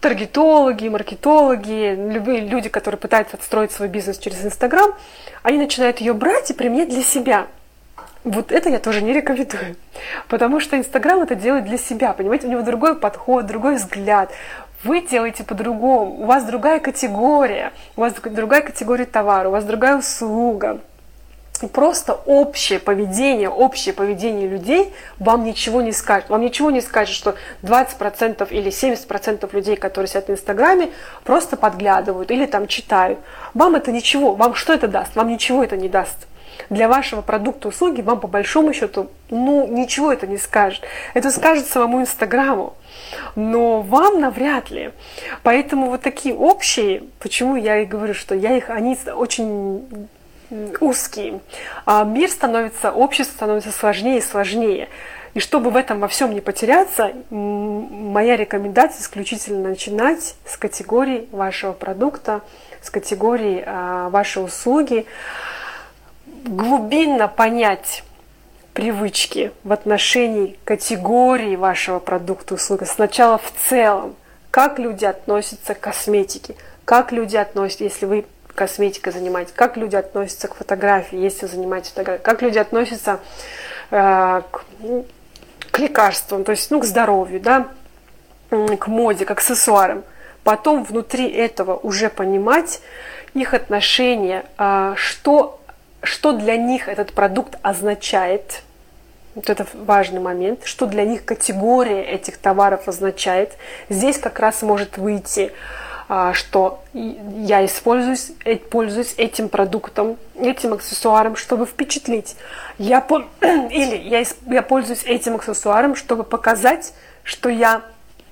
таргетологи, 0.00 0.88
маркетологи, 0.88 1.94
любые 2.12 2.40
люди, 2.40 2.68
которые 2.68 2.98
пытаются 2.98 3.36
отстроить 3.36 3.72
свой 3.72 3.88
бизнес 3.88 4.18
через 4.18 4.44
Инстаграм, 4.44 4.94
они 5.42 5.58
начинают 5.58 5.98
ее 5.98 6.12
брать 6.12 6.50
и 6.50 6.54
применять 6.54 6.90
для 6.90 7.02
себя. 7.02 7.46
Вот 8.22 8.52
это 8.52 8.68
я 8.68 8.78
тоже 8.78 9.02
не 9.02 9.12
рекомендую. 9.12 9.76
Потому 10.28 10.60
что 10.60 10.76
Инстаграм 10.76 11.20
это 11.22 11.34
делает 11.34 11.64
для 11.64 11.78
себя, 11.78 12.12
понимаете, 12.12 12.46
у 12.46 12.50
него 12.50 12.62
другой 12.62 12.94
подход, 12.94 13.46
другой 13.46 13.76
взгляд. 13.76 14.30
Вы 14.84 15.00
делаете 15.02 15.42
по-другому, 15.42 16.22
у 16.22 16.24
вас 16.24 16.44
другая 16.44 16.80
категория, 16.80 17.72
у 17.96 18.02
вас 18.02 18.14
другая 18.14 18.62
категория 18.62 19.06
товара, 19.06 19.48
у 19.48 19.52
вас 19.52 19.64
другая 19.64 19.96
услуга 19.98 20.80
просто 21.68 22.14
общее 22.26 22.78
поведение, 22.78 23.48
общее 23.48 23.94
поведение 23.94 24.48
людей 24.48 24.92
вам 25.18 25.44
ничего 25.44 25.82
не 25.82 25.92
скажет. 25.92 26.28
Вам 26.30 26.40
ничего 26.40 26.70
не 26.70 26.80
скажет, 26.80 27.14
что 27.14 27.34
20% 27.62 28.48
или 28.50 28.70
70% 28.70 29.48
людей, 29.54 29.76
которые 29.76 30.08
сидят 30.08 30.28
в 30.28 30.32
Инстаграме, 30.32 30.90
просто 31.24 31.56
подглядывают 31.56 32.30
или 32.30 32.46
там 32.46 32.66
читают. 32.66 33.18
Вам 33.54 33.76
это 33.76 33.92
ничего, 33.92 34.34
вам 34.34 34.54
что 34.54 34.72
это 34.72 34.88
даст? 34.88 35.16
Вам 35.16 35.28
ничего 35.28 35.62
это 35.62 35.76
не 35.76 35.88
даст. 35.88 36.26
Для 36.68 36.88
вашего 36.88 37.22
продукта, 37.22 37.68
услуги 37.68 38.00
вам 38.00 38.20
по 38.20 38.28
большому 38.28 38.72
счету, 38.72 39.10
ну, 39.30 39.66
ничего 39.66 40.12
это 40.12 40.26
не 40.26 40.36
скажет. 40.36 40.82
Это 41.14 41.30
скажет 41.30 41.66
самому 41.66 42.02
Инстаграму, 42.02 42.74
но 43.34 43.80
вам 43.80 44.20
навряд 44.20 44.70
ли. 44.70 44.90
Поэтому 45.42 45.86
вот 45.86 46.02
такие 46.02 46.34
общие, 46.34 47.04
почему 47.18 47.56
я 47.56 47.78
и 47.78 47.86
говорю, 47.86 48.14
что 48.14 48.34
я 48.34 48.56
их, 48.56 48.70
они 48.70 48.96
очень 49.14 50.08
узкий. 50.80 51.40
А 51.86 52.04
мир 52.04 52.30
становится, 52.30 52.92
общество 52.92 53.34
становится 53.34 53.72
сложнее 53.72 54.18
и 54.18 54.22
сложнее. 54.22 54.88
И 55.34 55.40
чтобы 55.40 55.70
в 55.70 55.76
этом 55.76 56.00
во 56.00 56.08
всем 56.08 56.34
не 56.34 56.40
потеряться, 56.40 57.12
моя 57.30 58.36
рекомендация 58.36 59.02
исключительно 59.02 59.68
начинать 59.68 60.34
с 60.44 60.56
категории 60.56 61.28
вашего 61.30 61.72
продукта, 61.72 62.40
с 62.82 62.90
категории 62.90 63.62
а, 63.64 64.08
вашей 64.08 64.44
услуги, 64.44 65.06
глубинно 66.26 67.28
понять 67.28 68.02
привычки 68.72 69.52
в 69.62 69.72
отношении 69.72 70.58
категории 70.64 71.54
вашего 71.56 71.98
продукта, 71.98 72.54
услуги. 72.54 72.84
Сначала 72.84 73.38
в 73.38 73.52
целом, 73.68 74.16
как 74.50 74.78
люди 74.78 75.04
относятся 75.04 75.74
к 75.74 75.80
косметике, 75.80 76.56
как 76.84 77.12
люди 77.12 77.36
относятся, 77.36 77.84
если 77.84 78.06
вы 78.06 78.24
косметикой 78.54 79.12
занимаетесь, 79.12 79.52
как 79.54 79.76
люди 79.76 79.96
относятся 79.96 80.48
к 80.48 80.54
фотографии, 80.54 81.18
если 81.18 81.46
занимаетесь 81.46 81.90
фотографией, 81.90 82.24
как 82.24 82.42
люди 82.42 82.58
относятся 82.58 83.20
э, 83.90 84.42
к, 84.50 84.64
к 85.70 85.78
лекарствам, 85.78 86.44
то 86.44 86.52
есть 86.52 86.70
ну, 86.70 86.80
к 86.80 86.84
здоровью, 86.84 87.40
да, 87.40 87.68
к 88.50 88.86
моде, 88.88 89.24
к 89.24 89.30
аксессуарам. 89.30 90.02
Потом 90.42 90.84
внутри 90.84 91.28
этого 91.28 91.76
уже 91.76 92.08
понимать 92.08 92.80
их 93.34 93.54
отношение, 93.54 94.44
э, 94.58 94.94
что, 94.96 95.60
что 96.02 96.32
для 96.32 96.56
них 96.56 96.88
этот 96.88 97.12
продукт 97.12 97.56
означает, 97.62 98.62
вот 99.34 99.48
это 99.48 99.66
важный 99.74 100.20
момент, 100.20 100.62
что 100.64 100.86
для 100.86 101.04
них 101.04 101.24
категория 101.24 102.02
этих 102.02 102.38
товаров 102.38 102.88
означает. 102.88 103.56
Здесь 103.88 104.18
как 104.18 104.40
раз 104.40 104.62
может 104.62 104.98
выйти 104.98 105.52
что 106.32 106.82
я 106.92 107.64
используюсь, 107.64 108.32
э, 108.44 108.56
пользуюсь 108.56 109.14
этим 109.16 109.48
продуктом, 109.48 110.16
этим 110.34 110.72
аксессуаром, 110.72 111.36
чтобы 111.36 111.66
впечатлить. 111.66 112.34
Я, 112.78 113.06
или 113.40 113.96
я, 113.96 114.24
я 114.46 114.62
пользуюсь 114.62 115.04
этим 115.04 115.36
аксессуаром, 115.36 115.94
чтобы 115.94 116.24
показать, 116.24 116.94
что 117.22 117.48
я 117.48 117.82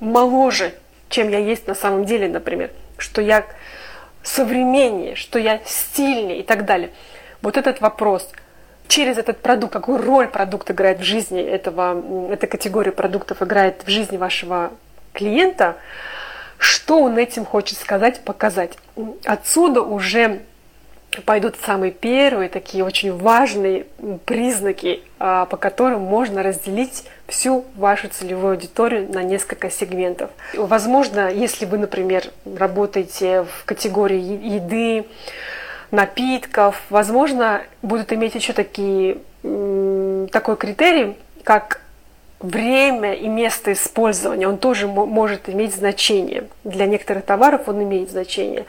моложе, 0.01 0.75
чем 1.09 1.29
я 1.29 1.38
есть 1.38 1.69
на 1.69 1.77
самом 1.77 2.05
деле, 2.05 2.29
например, 2.29 2.73
что 2.97 3.23
я 3.23 3.47
современнее, 4.25 5.14
что 5.14 5.38
я 5.38 5.61
стильнее 5.64 6.41
и 6.41 6.43
так 6.43 6.64
далее. 6.64 6.91
Вот 7.43 7.57
этот 7.57 7.81
вопрос 7.81 8.29
через 8.88 9.19
этот 9.19 9.38
продукт, 9.38 9.73
какую 9.73 10.03
роль 10.03 10.27
продукт 10.27 10.69
играет 10.69 10.99
в 10.99 11.05
жизни 11.05 11.41
этого, 11.41 12.33
эта 12.33 12.49
категория 12.49 12.91
продуктов 12.91 13.41
играет 13.41 13.85
в 13.87 13.88
жизни 13.88 14.17
вашего 14.17 14.73
клиента– 15.12 15.77
что 16.59 17.01
он 17.01 17.16
этим 17.18 17.44
хочет 17.44 17.79
сказать, 17.79 18.21
показать? 18.21 18.73
Отсюда 19.25 19.83
уже 19.83 20.40
пойдут 21.25 21.57
самые 21.64 21.90
первые 21.90 22.49
такие 22.49 22.85
очень 22.85 23.16
важные 23.16 23.87
признаки, 24.27 25.01
а, 25.18 25.47
по 25.47 25.57
которым 25.57 26.03
можно 26.03 26.42
разделить 26.42 27.05
всю 27.27 27.64
вашу 27.77 28.09
целевую 28.09 28.53
аудиторию 28.53 29.11
на 29.11 29.23
несколько 29.23 29.71
сегментов. 29.71 30.31
Возможно, 30.55 31.31
если 31.31 31.64
вы, 31.64 31.79
например, 31.79 32.25
работаете 32.44 33.44
в 33.44 33.64
категории 33.64 34.21
еды, 34.21 35.07
напитков, 35.90 36.83
возможно, 36.90 37.62
будут 37.81 38.12
иметь 38.12 38.35
еще 38.35 38.53
такие, 38.53 39.18
такой 39.42 40.57
критерий, 40.57 41.16
как 41.44 41.81
время 42.40 43.14
и 43.14 43.29
место 43.29 43.72
использования, 43.72 44.48
он 44.48 44.59
тоже 44.59 44.87
может 44.87 45.48
иметь 45.48 45.74
значение. 45.74 46.44
Для 46.64 46.87
некоторых 46.87 47.24
товаров 47.24 47.62
он 47.66 47.83
имеет 47.83 48.11
значение. 48.11 48.64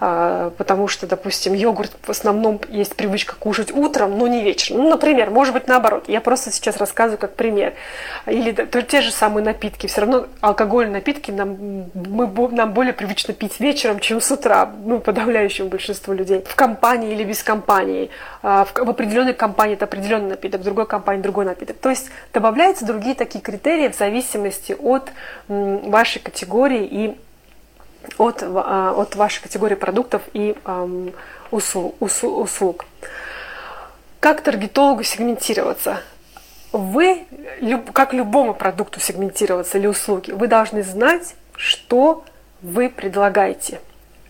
А, 0.00 0.50
потому 0.56 0.88
что, 0.88 1.06
допустим, 1.06 1.54
йогурт 1.54 1.92
в 2.02 2.10
основном 2.10 2.60
есть 2.68 2.96
привычка 2.96 3.36
кушать 3.38 3.72
утром, 3.72 4.18
но 4.18 4.26
не 4.26 4.42
вечером. 4.42 4.82
Ну, 4.82 4.90
например, 4.90 5.30
может 5.30 5.54
быть 5.54 5.68
наоборот. 5.68 6.04
Я 6.08 6.20
просто 6.20 6.50
сейчас 6.50 6.76
рассказываю 6.76 7.18
как 7.18 7.34
пример. 7.34 7.74
Или 8.26 8.52
то, 8.52 8.82
те 8.82 9.00
же 9.00 9.10
самые 9.10 9.44
напитки. 9.44 9.86
Все 9.86 10.02
равно 10.02 10.26
алкогольные 10.40 10.94
напитки 10.94 11.30
нам, 11.30 11.86
мы, 11.94 12.48
нам 12.50 12.72
более 12.72 12.92
привычно 12.92 13.34
пить 13.34 13.60
вечером, 13.60 14.00
чем 14.00 14.20
с 14.20 14.30
утра. 14.30 14.70
Ну, 14.84 15.00
подавляющему 15.00 15.68
большинству 15.68 16.12
людей. 16.12 16.44
В 16.46 16.54
компании 16.54 17.12
или 17.12 17.24
без 17.24 17.42
компании. 17.42 18.10
А, 18.42 18.64
в, 18.64 18.74
в 18.74 18.90
определенной 18.90 19.34
компании 19.34 19.74
это 19.74 19.84
определенный 19.84 20.30
напиток, 20.30 20.60
в 20.60 20.64
другой 20.64 20.86
компании 20.86 21.22
другой 21.22 21.44
напиток. 21.44 21.76
То 21.78 21.90
есть 21.90 22.10
добавляются 22.32 22.84
другие 22.84 23.14
такие 23.14 23.40
критерии 23.40 23.88
в 23.88 23.96
зависимости 23.96 24.76
от 24.78 25.12
вашей 25.48 26.20
категории 26.20 26.86
и 26.90 27.16
от, 28.18 28.42
а, 28.42 28.94
от 28.96 29.16
вашей 29.16 29.42
категории 29.42 29.74
продуктов 29.74 30.22
и 30.32 30.56
услуг. 31.50 32.84
Как 34.20 34.40
таргетологу 34.40 35.02
сегментироваться? 35.02 36.00
Вы, 36.72 37.26
как 37.92 38.12
любому 38.12 38.54
продукту 38.54 38.98
сегментироваться 38.98 39.78
или 39.78 39.86
услуги, 39.86 40.32
вы 40.32 40.48
должны 40.48 40.82
знать, 40.82 41.36
что 41.56 42.24
вы 42.62 42.88
предлагаете. 42.88 43.80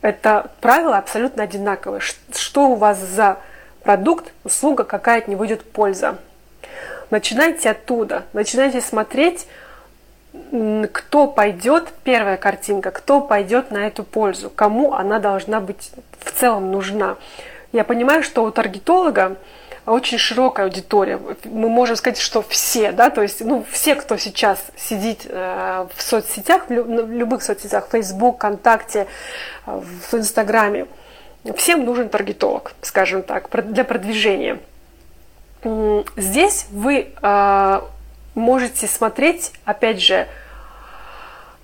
Это 0.03 0.51
правило 0.61 0.99
абсолютно 0.99 1.45
одинаковое. 1.45 2.01
Что 2.01 2.69
у 2.69 2.75
вас 2.75 2.99
за 2.99 3.39
продукт, 3.83 4.33
услуга, 4.45 4.85
какая 4.85 5.19
от 5.19 5.29
него 5.29 5.47
идет 5.47 5.65
польза. 5.71 6.19
Начинайте 7.11 7.71
оттуда, 7.71 8.25
начинайте 8.33 8.81
смотреть, 8.81 9.47
кто 10.93 11.27
пойдет, 11.27 11.89
первая 12.05 12.37
картинка, 12.37 12.91
кто 12.91 13.21
пойдет 13.21 13.71
на 13.71 13.87
эту 13.87 14.05
пользу, 14.05 14.51
кому 14.51 14.95
она 14.95 15.19
должна 15.19 15.61
быть 15.61 15.93
в 16.21 16.33
целом 16.33 16.71
нужна. 16.71 17.17
Я 17.73 17.85
понимаю, 17.85 18.23
что 18.23 18.45
у 18.45 18.51
таргетолога 18.51 19.37
очень 19.87 20.19
широкая 20.19 20.67
аудитория. 20.67 21.21
Мы 21.45 21.69
можем 21.69 21.97
сказать, 21.97 22.19
что 22.19 22.43
все, 22.43 22.93
да, 22.93 23.11
то 23.11 23.23
есть, 23.23 23.45
ну, 23.45 23.65
все, 23.71 23.95
кто 23.95 24.17
сейчас 24.17 24.59
сидит 24.77 25.27
э, 25.29 25.87
в 25.95 26.03
соцсетях, 26.03 26.69
в 26.69 26.73
любых 26.73 27.43
соцсетях, 27.43 27.89
Facebook, 27.91 28.37
ВКонтакте, 28.37 29.07
в 29.67 30.15
Инстаграме, 30.15 30.87
всем 31.57 31.85
нужен 31.85 32.09
таргетолог, 32.09 32.73
скажем 32.81 33.23
так, 33.23 33.51
для 33.73 33.85
продвижения. 33.85 34.59
Здесь 36.17 36.67
вы 36.71 37.09
э, 37.21 37.81
можете 38.35 38.87
смотреть, 38.87 39.53
опять 39.65 40.01
же, 40.01 40.27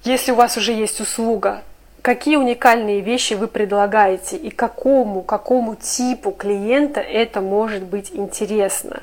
если 0.05 0.33
у 0.33 0.35
вас 0.35 0.57
уже 0.57 0.73
есть 0.73 1.01
услуга, 1.01 1.63
какие 2.03 2.37
уникальные 2.37 3.01
вещи 3.01 3.35
вы 3.35 3.49
предлагаете 3.49 4.37
и 4.37 4.51
какому, 4.51 5.23
какому 5.23 5.77
типу 5.77 6.31
клиента 6.31 7.01
это 7.01 7.41
может 7.41 7.83
быть 7.83 8.11
интересно. 8.13 9.03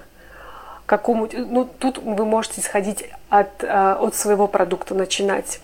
Какому, 0.85 1.29
ну, 1.33 1.65
тут 1.65 1.97
вы 1.97 2.25
можете 2.25 2.61
исходить 2.61 3.09
от, 3.29 3.63
э, 3.63 3.97
от 3.99 4.15
своего 4.15 4.47
продукта, 4.47 4.95
начинать. 4.95 5.59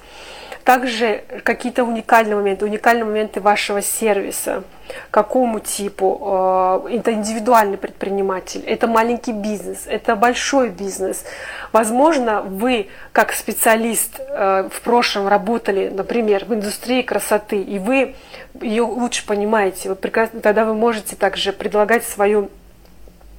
Также 0.63 1.23
какие-то 1.43 1.83
уникальные 1.83 2.35
моменты, 2.35 2.65
уникальные 2.65 3.03
моменты 3.03 3.41
вашего 3.41 3.81
сервиса. 3.81 4.63
Какому 5.11 5.59
типу? 5.59 6.83
Э, 6.87 6.95
это 6.95 7.13
индивидуальный 7.13 7.77
предприниматель, 7.77 8.63
это 8.65 8.87
маленький 8.87 9.31
бизнес, 9.31 9.83
это 9.87 10.15
большой 10.15 10.69
бизнес. 10.69 11.25
Возможно, 11.71 12.41
вы 12.41 12.87
как 13.11 13.33
специалист 13.33 14.19
э, 14.19 14.69
в 14.71 14.81
прошлом 14.81 15.27
работали, 15.27 15.89
например, 15.89 16.45
в 16.45 16.53
индустрии 16.53 17.01
красоты, 17.01 17.61
и 17.61 17.79
вы 17.79 18.15
ее 18.61 18.83
лучше 18.83 19.25
понимаете. 19.25 19.89
Вы 19.89 19.95
прекрасно, 19.95 20.39
тогда 20.39 20.63
вы 20.65 20.75
можете 20.75 21.15
также 21.15 21.51
предлагать 21.51 22.05
свою 22.05 22.49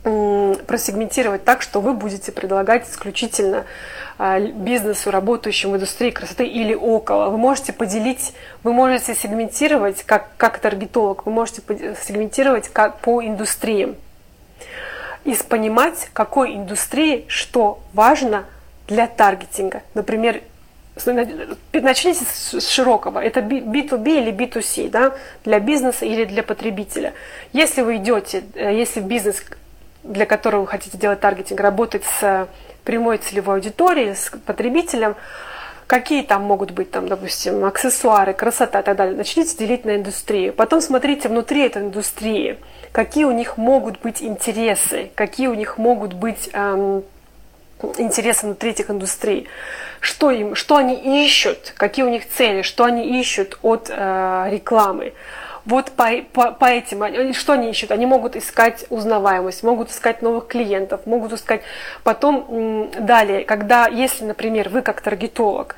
просегментировать 0.05 1.45
так, 1.45 1.63
что 1.63 1.81
вы 1.81 1.95
будете 1.95 2.31
предлагать 2.31 2.89
исключительно 2.89 3.65
а, 4.19 4.39
бизнесу, 4.39 5.11
работающему 5.11 5.73
в 5.73 5.77
индустрии 5.77 6.11
красоты 6.11 6.47
или 6.47 6.75
около. 6.75 7.31
Вы 7.31 7.39
можете 7.39 7.73
поделить, 7.73 8.35
вы 8.63 8.73
можете 8.73 9.15
сегментировать 9.15 10.03
как, 10.05 10.37
как 10.37 10.59
таргетолог, 10.59 11.25
вы 11.25 11.33
можете 11.33 11.63
сегментировать 12.07 12.69
как 12.69 12.99
по 12.99 13.25
индустриям. 13.25 13.97
И 15.25 15.35
понимать, 15.49 16.11
какой 16.13 16.55
индустрии 16.55 17.25
что 17.29 17.81
важно 17.95 18.45
для 18.87 19.07
таргетинга. 19.07 19.83
Например, 19.95 20.43
начните 21.73 22.25
с 22.25 22.69
широкого. 22.69 23.19
Это 23.19 23.41
B2B 23.41 24.23
или 24.23 24.33
B2C, 24.33 24.91
да, 24.91 25.15
для 25.45 25.61
бизнеса 25.61 26.05
или 26.05 26.25
для 26.25 26.43
потребителя. 26.43 27.15
Если 27.53 27.83
вы 27.83 27.97
идете, 27.97 28.45
э, 28.55 28.77
если 28.77 29.01
бизнес 29.01 29.43
для 30.05 30.27
которого 30.27 30.63
вы 30.63 30.67
хотите 30.67 30.99
делать 30.99 31.21
таргетинг, 31.21 31.59
работать 31.61 32.05
с 32.05 32.47
прямой 32.85 33.19
целевой 33.19 33.57
аудиторией, 33.57 34.15
с 34.15 34.31
потребителем, 34.47 35.17
какие 35.87 36.23
там 36.23 36.43
могут 36.43 36.71
быть, 36.71 36.91
там, 36.91 37.09
допустим, 37.09 37.65
аксессуары, 37.65 38.35
красота 38.35 38.81
и 38.81 38.83
так 38.83 38.97
далее. 38.97 39.17
Начните 39.17 39.57
делить 39.57 39.85
на 39.85 39.97
индустрию. 39.97 40.53
Потом 40.53 40.81
смотрите 40.81 41.29
внутри 41.29 41.63
этой 41.67 41.83
индустрии, 41.83 42.59
какие 42.93 43.25
у 43.25 43.33
них 43.33 43.57
могут 43.57 44.01
быть 44.01 44.23
интересы, 44.23 45.11
какие 45.15 45.49
у 45.49 45.55
них 45.55 45.79
могут 45.79 46.13
быть 46.13 46.51
эм, 46.53 47.03
интересы 47.99 48.47
внутри 48.47 48.71
этих 48.71 48.91
индустрий, 48.91 49.49
что, 50.01 50.31
им, 50.31 50.55
что 50.55 50.77
они 50.77 51.25
ищут, 51.25 51.73
какие 51.77 52.05
у 52.05 52.11
них 52.11 52.29
цели, 52.29 52.63
что 52.63 52.85
они 52.85 53.21
ищут 53.21 53.59
от 53.63 53.91
э, 53.91 54.49
рекламы 54.51 55.15
вот 55.67 55.93
по, 55.93 56.11
по, 56.33 56.53
по 56.53 56.67
этим, 56.67 57.33
что 57.33 57.55
они 57.55 57.71
ищут? 57.71 57.91
Они 57.91 58.07
могут 58.07 58.37
искать 58.37 58.85
узнаваемость, 58.91 59.63
могут 59.63 59.91
искать 59.91 60.23
новых 60.23 60.47
клиентов, 60.47 61.07
могут 61.07 61.33
искать 61.33 61.63
потом 62.03 62.91
далее, 62.99 63.45
когда, 63.45 63.87
если, 63.87 64.25
например, 64.25 64.69
вы 64.69 64.83
как 64.83 65.01
таргетолог, 65.01 65.77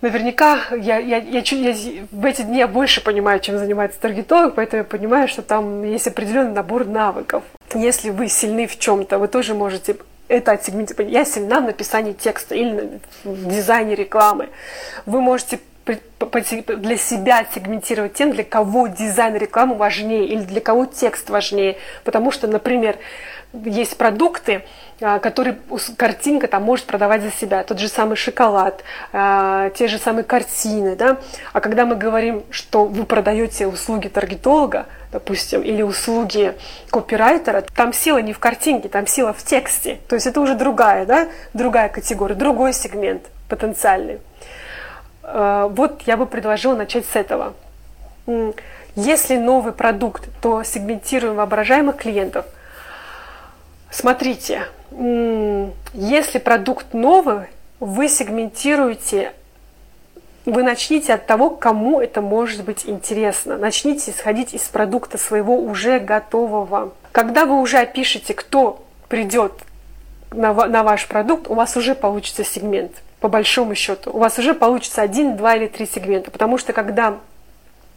наверняка 0.00 0.58
я, 0.76 0.98
я, 0.98 1.18
я, 1.18 1.40
я 1.40 1.74
в 2.10 2.24
эти 2.24 2.42
дни 2.42 2.58
я 2.58 2.66
больше 2.66 3.02
понимаю, 3.02 3.40
чем 3.40 3.56
занимается 3.56 4.00
таргетолог, 4.00 4.56
поэтому 4.56 4.82
я 4.82 4.84
понимаю, 4.84 5.28
что 5.28 5.42
там 5.42 5.84
есть 5.84 6.08
определенный 6.08 6.52
набор 6.52 6.84
навыков. 6.86 7.44
Если 7.74 8.10
вы 8.10 8.28
сильны 8.28 8.66
в 8.66 8.78
чем-то, 8.78 9.18
вы 9.18 9.28
тоже 9.28 9.54
можете 9.54 9.96
это 10.28 10.52
отсегментировать. 10.52 11.12
Я 11.12 11.24
сильна 11.24 11.60
в 11.60 11.64
написании 11.64 12.12
текста 12.12 12.54
или 12.54 13.00
в 13.24 13.48
дизайне 13.48 13.94
рекламы. 13.94 14.48
Вы 15.06 15.20
можете 15.20 15.60
для 15.84 16.96
себя 16.96 17.44
сегментировать 17.52 18.14
тем, 18.14 18.30
для 18.30 18.44
кого 18.44 18.86
дизайн 18.86 19.36
рекламы 19.36 19.74
важнее 19.74 20.26
или 20.26 20.42
для 20.42 20.60
кого 20.60 20.86
текст 20.86 21.28
важнее. 21.30 21.76
Потому 22.04 22.30
что, 22.30 22.46
например, 22.46 22.96
есть 23.52 23.96
продукты, 23.98 24.62
а, 25.00 25.18
которые 25.18 25.58
картинка 25.96 26.48
там 26.48 26.62
может 26.62 26.86
продавать 26.86 27.22
за 27.22 27.30
себя. 27.30 27.62
Тот 27.64 27.78
же 27.78 27.88
самый 27.88 28.16
шоколад, 28.16 28.82
а, 29.12 29.70
те 29.70 29.88
же 29.88 29.98
самые 29.98 30.24
картины. 30.24 30.96
Да? 30.96 31.18
А 31.52 31.60
когда 31.60 31.84
мы 31.84 31.96
говорим, 31.96 32.44
что 32.50 32.84
вы 32.84 33.04
продаете 33.04 33.66
услуги 33.66 34.08
таргетолога, 34.08 34.86
допустим, 35.10 35.60
или 35.62 35.82
услуги 35.82 36.54
копирайтера, 36.90 37.62
там 37.74 37.92
сила 37.92 38.18
не 38.18 38.32
в 38.32 38.38
картинке, 38.38 38.88
там 38.88 39.06
сила 39.06 39.32
в 39.32 39.42
тексте. 39.42 39.98
То 40.08 40.14
есть 40.14 40.26
это 40.26 40.40
уже 40.40 40.54
другая, 40.54 41.04
да? 41.04 41.28
другая 41.52 41.88
категория, 41.88 42.34
другой 42.34 42.72
сегмент 42.72 43.24
потенциальный. 43.48 44.20
Э, 45.22 45.68
вот 45.70 46.02
я 46.02 46.16
бы 46.16 46.26
предложила 46.26 46.74
начать 46.74 47.06
с 47.06 47.16
этого. 47.16 47.54
Если 48.94 49.36
новый 49.36 49.72
продукт, 49.72 50.28
то 50.40 50.62
сегментируем 50.62 51.36
воображаемых 51.36 51.96
клиентов. 51.96 52.44
Смотрите, 53.90 54.62
если 55.94 56.38
продукт 56.38 56.92
новый, 56.92 57.46
вы 57.80 58.08
сегментируете, 58.08 59.32
вы 60.44 60.62
начните 60.62 61.14
от 61.14 61.26
того, 61.26 61.50
кому 61.50 62.00
это 62.00 62.20
может 62.20 62.64
быть 62.64 62.84
интересно. 62.86 63.56
Начните 63.56 64.10
исходить 64.10 64.54
из 64.54 64.62
продукта 64.62 65.18
своего 65.18 65.58
уже 65.58 65.98
готового. 65.98 66.92
Когда 67.12 67.44
вы 67.46 67.60
уже 67.60 67.78
опишете, 67.78 68.34
кто 68.34 68.84
придет 69.08 69.52
на, 70.30 70.52
на 70.52 70.82
ваш 70.82 71.08
продукт, 71.08 71.48
у 71.48 71.54
вас 71.54 71.76
уже 71.76 71.94
получится 71.94 72.44
сегмент 72.44 72.92
по 73.22 73.28
большому 73.28 73.76
счету. 73.76 74.10
У 74.12 74.18
вас 74.18 74.36
уже 74.40 74.52
получится 74.52 75.00
один, 75.00 75.36
два 75.36 75.54
или 75.54 75.68
три 75.68 75.86
сегмента, 75.86 76.32
потому 76.32 76.58
что 76.58 76.72
когда 76.72 77.20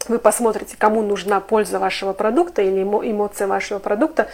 вы 0.06 0.20
посмотрите, 0.20 0.76
кому 0.78 1.02
нужна 1.02 1.40
польза 1.40 1.80
вашего 1.80 2.12
продукта 2.12 2.62
или 2.62 2.82
эмоция 2.82 3.48
вашего 3.48 3.80
продукта, 3.80 4.28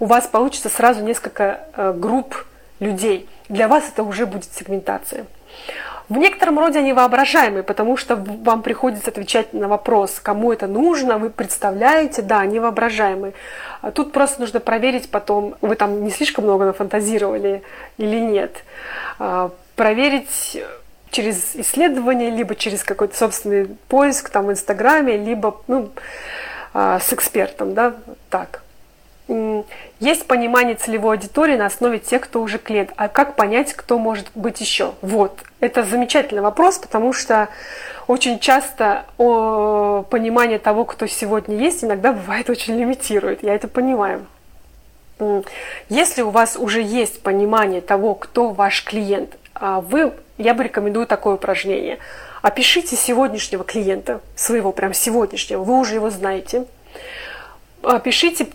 у 0.00 0.06
вас 0.06 0.26
получится 0.26 0.68
сразу 0.68 1.00
несколько 1.00 1.60
э, 1.76 1.92
групп 1.92 2.44
людей. 2.80 3.28
Для 3.48 3.68
вас 3.68 3.84
это 3.92 4.02
уже 4.02 4.26
будет 4.26 4.52
сегментация. 4.52 5.26
В 6.08 6.18
некотором 6.18 6.58
роде 6.58 6.80
они 6.80 6.92
воображаемые, 6.92 7.62
потому 7.62 7.96
что 7.96 8.16
вам 8.16 8.62
приходится 8.62 9.10
отвечать 9.10 9.52
на 9.52 9.68
вопрос, 9.68 10.18
кому 10.20 10.52
это 10.52 10.66
нужно, 10.66 11.18
вы 11.18 11.30
представляете, 11.30 12.20
да, 12.20 12.40
они 12.40 12.58
воображаемые. 12.58 13.32
А 13.80 13.92
тут 13.92 14.10
просто 14.10 14.40
нужно 14.40 14.58
проверить 14.58 15.08
потом, 15.08 15.54
вы 15.60 15.76
там 15.76 16.02
не 16.02 16.10
слишком 16.10 16.44
много 16.44 16.64
нафантазировали 16.64 17.62
или 17.96 18.18
нет. 18.18 18.64
Проверить 19.76 20.58
через 21.10 21.54
исследование, 21.54 22.30
либо 22.30 22.54
через 22.54 22.82
какой-то 22.82 23.16
собственный 23.16 23.66
поиск 23.88 24.30
там 24.30 24.46
в 24.46 24.52
Инстаграме, 24.52 25.16
либо 25.16 25.60
ну, 25.68 25.90
а, 26.74 26.98
с 26.98 27.12
экспертом, 27.12 27.74
да, 27.74 27.94
так. 28.30 28.62
Есть 30.00 30.26
понимание 30.26 30.74
целевой 30.74 31.16
аудитории 31.16 31.56
на 31.56 31.66
основе 31.66 31.98
тех, 31.98 32.22
кто 32.22 32.42
уже 32.42 32.58
клиент. 32.58 32.90
А 32.96 33.08
как 33.08 33.36
понять, 33.36 33.72
кто 33.72 33.98
может 33.98 34.26
быть 34.34 34.60
еще? 34.60 34.94
Вот. 35.00 35.38
Это 35.60 35.84
замечательный 35.84 36.42
вопрос, 36.42 36.78
потому 36.78 37.12
что 37.12 37.48
очень 38.08 38.40
часто 38.40 39.04
о, 39.18 40.04
понимание 40.10 40.58
того, 40.58 40.84
кто 40.84 41.06
сегодня 41.06 41.56
есть, 41.56 41.84
иногда 41.84 42.12
бывает 42.12 42.50
очень 42.50 42.76
лимитирует. 42.76 43.42
Я 43.42 43.54
это 43.54 43.68
понимаю. 43.68 44.26
Если 45.88 46.22
у 46.22 46.30
вас 46.30 46.56
уже 46.56 46.82
есть 46.82 47.22
понимание 47.22 47.80
того, 47.80 48.14
кто 48.14 48.48
ваш 48.48 48.84
клиент, 48.84 49.36
вы, 49.60 50.12
я 50.38 50.54
бы 50.54 50.64
рекомендую 50.64 51.06
такое 51.06 51.34
упражнение. 51.34 51.98
Опишите 52.42 52.96
сегодняшнего 52.96 53.64
клиента, 53.64 54.20
своего 54.34 54.72
прям 54.72 54.94
сегодняшнего, 54.94 55.62
вы 55.62 55.78
уже 55.78 55.94
его 55.94 56.10
знаете. 56.10 56.66
Опишите 57.82 58.48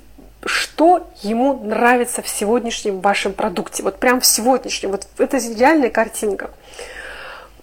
что 0.46 1.08
ему 1.22 1.60
нравится 1.64 2.22
в 2.22 2.30
сегодняшнем 2.30 3.02
вашем 3.02 3.34
продукте. 3.34 3.84
Вот 3.84 3.98
прям 4.00 4.22
в 4.22 4.26
сегодняшнем. 4.26 4.92
Вот 4.92 5.08
это 5.18 5.40
идеальная 5.40 5.90
картинка. 5.90 6.52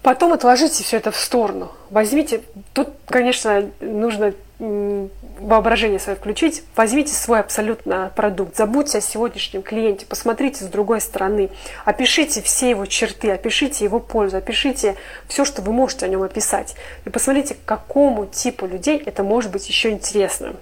Потом 0.02 0.32
отложите 0.32 0.84
все 0.84 0.98
это 0.98 1.10
в 1.10 1.16
сторону. 1.16 1.72
Возьмите, 1.94 2.42
тут, 2.72 2.88
конечно, 3.06 3.70
нужно 3.80 4.34
воображение 4.58 6.00
свое 6.00 6.18
включить, 6.18 6.64
возьмите 6.74 7.14
свой 7.14 7.38
абсолютно 7.38 8.10
продукт, 8.16 8.56
забудьте 8.56 8.98
о 8.98 9.00
сегодняшнем 9.00 9.62
клиенте, 9.62 10.04
посмотрите 10.04 10.64
с 10.64 10.66
другой 10.66 11.00
стороны, 11.00 11.50
опишите 11.84 12.42
все 12.42 12.70
его 12.70 12.86
черты, 12.86 13.30
опишите 13.30 13.84
его 13.84 14.00
пользу, 14.00 14.38
опишите 14.38 14.96
все, 15.28 15.44
что 15.44 15.62
вы 15.62 15.72
можете 15.72 16.06
о 16.06 16.08
нем 16.08 16.24
описать. 16.24 16.74
И 17.04 17.10
посмотрите, 17.10 17.56
какому 17.64 18.26
типу 18.26 18.66
людей 18.66 19.00
это 19.06 19.22
может 19.22 19.52
быть 19.52 19.68
еще 19.68 19.90
интересно. 19.90 20.54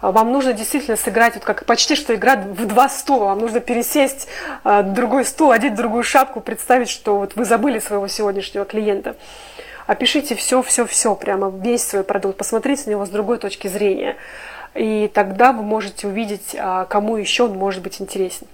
А 0.00 0.12
вам 0.12 0.30
нужно 0.30 0.52
действительно 0.52 0.96
сыграть, 0.96 1.34
вот 1.34 1.44
как 1.44 1.64
почти 1.64 1.96
что 1.96 2.14
игра 2.14 2.36
в 2.36 2.66
два 2.66 2.88
стула, 2.88 3.24
вам 3.24 3.40
нужно 3.40 3.58
пересесть 3.58 4.28
а, 4.62 4.84
другой 4.84 5.24
стул, 5.24 5.50
одеть 5.50 5.74
другую 5.74 6.04
шапку, 6.04 6.40
представить, 6.40 6.88
что 6.88 7.18
вот 7.18 7.34
вы 7.34 7.44
забыли 7.44 7.80
своего 7.80 8.06
сегодняшнего 8.06 8.64
клиента 8.64 9.16
опишите 9.88 10.36
все, 10.36 10.62
все, 10.62 10.86
все, 10.86 11.16
прямо 11.16 11.50
весь 11.50 11.82
свой 11.82 12.04
продукт, 12.04 12.36
посмотрите 12.36 12.84
на 12.86 12.90
него 12.90 13.06
с 13.06 13.08
другой 13.08 13.38
точки 13.38 13.66
зрения. 13.66 14.16
И 14.74 15.10
тогда 15.12 15.52
вы 15.52 15.62
можете 15.62 16.06
увидеть, 16.06 16.54
а, 16.56 16.84
кому 16.84 17.16
еще 17.16 17.44
он 17.44 17.56
может 17.56 17.82
быть 17.82 18.00
интересен. 18.00 18.46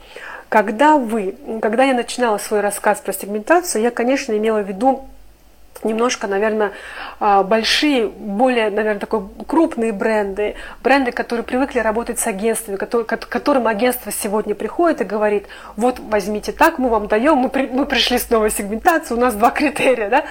Когда 0.48 0.96
вы, 0.96 1.36
когда 1.60 1.84
я 1.84 1.92
начинала 1.92 2.38
свой 2.38 2.60
рассказ 2.60 3.00
про 3.00 3.12
сегментацию, 3.12 3.82
я, 3.82 3.90
конечно, 3.90 4.32
имела 4.32 4.62
в 4.62 4.68
виду 4.68 5.06
немножко, 5.84 6.26
наверное, 6.26 6.72
а, 7.20 7.42
большие, 7.42 8.08
более, 8.08 8.70
наверное, 8.70 9.00
такой 9.00 9.22
крупные 9.46 9.92
бренды, 9.92 10.54
бренды, 10.82 11.12
которые 11.12 11.44
привыкли 11.44 11.78
работать 11.78 12.18
с 12.18 12.26
агентствами, 12.26 12.76
к 12.76 13.16
которым 13.16 13.66
агентство 13.66 14.10
сегодня 14.12 14.54
приходит 14.54 15.00
и 15.00 15.04
говорит, 15.04 15.46
вот 15.76 15.98
возьмите 16.00 16.52
так, 16.52 16.78
мы 16.78 16.88
вам 16.88 17.06
даем, 17.08 17.38
мы, 17.38 17.48
при, 17.48 17.66
мы 17.66 17.86
пришли 17.86 18.18
с 18.18 18.30
новой 18.30 18.50
сегментацией, 18.50 19.18
у 19.18 19.20
нас 19.20 19.34
два 19.34 19.50
критерия, 19.50 20.08
да, 20.08 20.24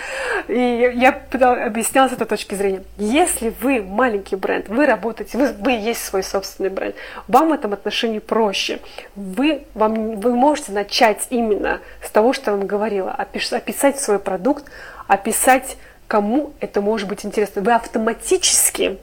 и 0.48 0.92
я 0.96 1.22
объясняла 1.66 2.10
с 2.10 2.14
этой 2.14 2.28
точки 2.28 2.56
зрения. 2.56 2.84
Если 2.98 3.54
вы 3.62 3.82
маленький 3.82 4.36
бренд, 4.36 4.68
вы 4.70 4.86
работаете, 4.86 5.38
вы, 5.38 5.48
вы 5.54 5.72
есть 5.72 6.04
свой 6.04 6.24
собственный 6.24 6.70
бренд, 6.70 6.96
вам 7.28 7.50
в 7.50 7.54
этом 7.54 7.74
отношении 7.74 8.20
проще. 8.20 8.80
Вы, 9.16 9.66
вам, 9.74 10.20
вы 10.20 10.36
можете 10.36 10.72
начать 10.72 11.28
именно 11.30 11.80
с 12.02 12.10
того, 12.10 12.34
что 12.34 12.52
я 12.52 12.58
вам 12.58 12.68
говорила, 12.68 13.12
описать 13.12 14.00
свой 14.00 14.20
продукт, 14.20 14.66
описать, 15.08 15.78
кому 16.08 16.54
это 16.60 16.82
может 16.82 17.08
быть 17.08 17.26
интересно. 17.26 17.62
Вы 17.62 17.74
автоматически 17.74 18.98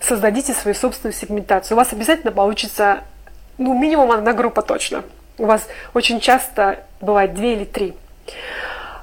создадите 0.00 0.52
свою 0.52 0.74
собственную 0.74 1.14
сегментацию. 1.14 1.76
У 1.76 1.78
вас 1.78 1.92
обязательно 1.92 2.32
получится, 2.32 3.04
ну, 3.58 3.78
минимум 3.78 4.12
одна 4.12 4.32
группа 4.32 4.62
точно. 4.62 5.04
У 5.38 5.46
вас 5.46 5.66
очень 5.94 6.20
часто 6.20 6.80
бывает 7.00 7.34
две 7.34 7.54
или 7.54 7.64
три. 7.64 7.94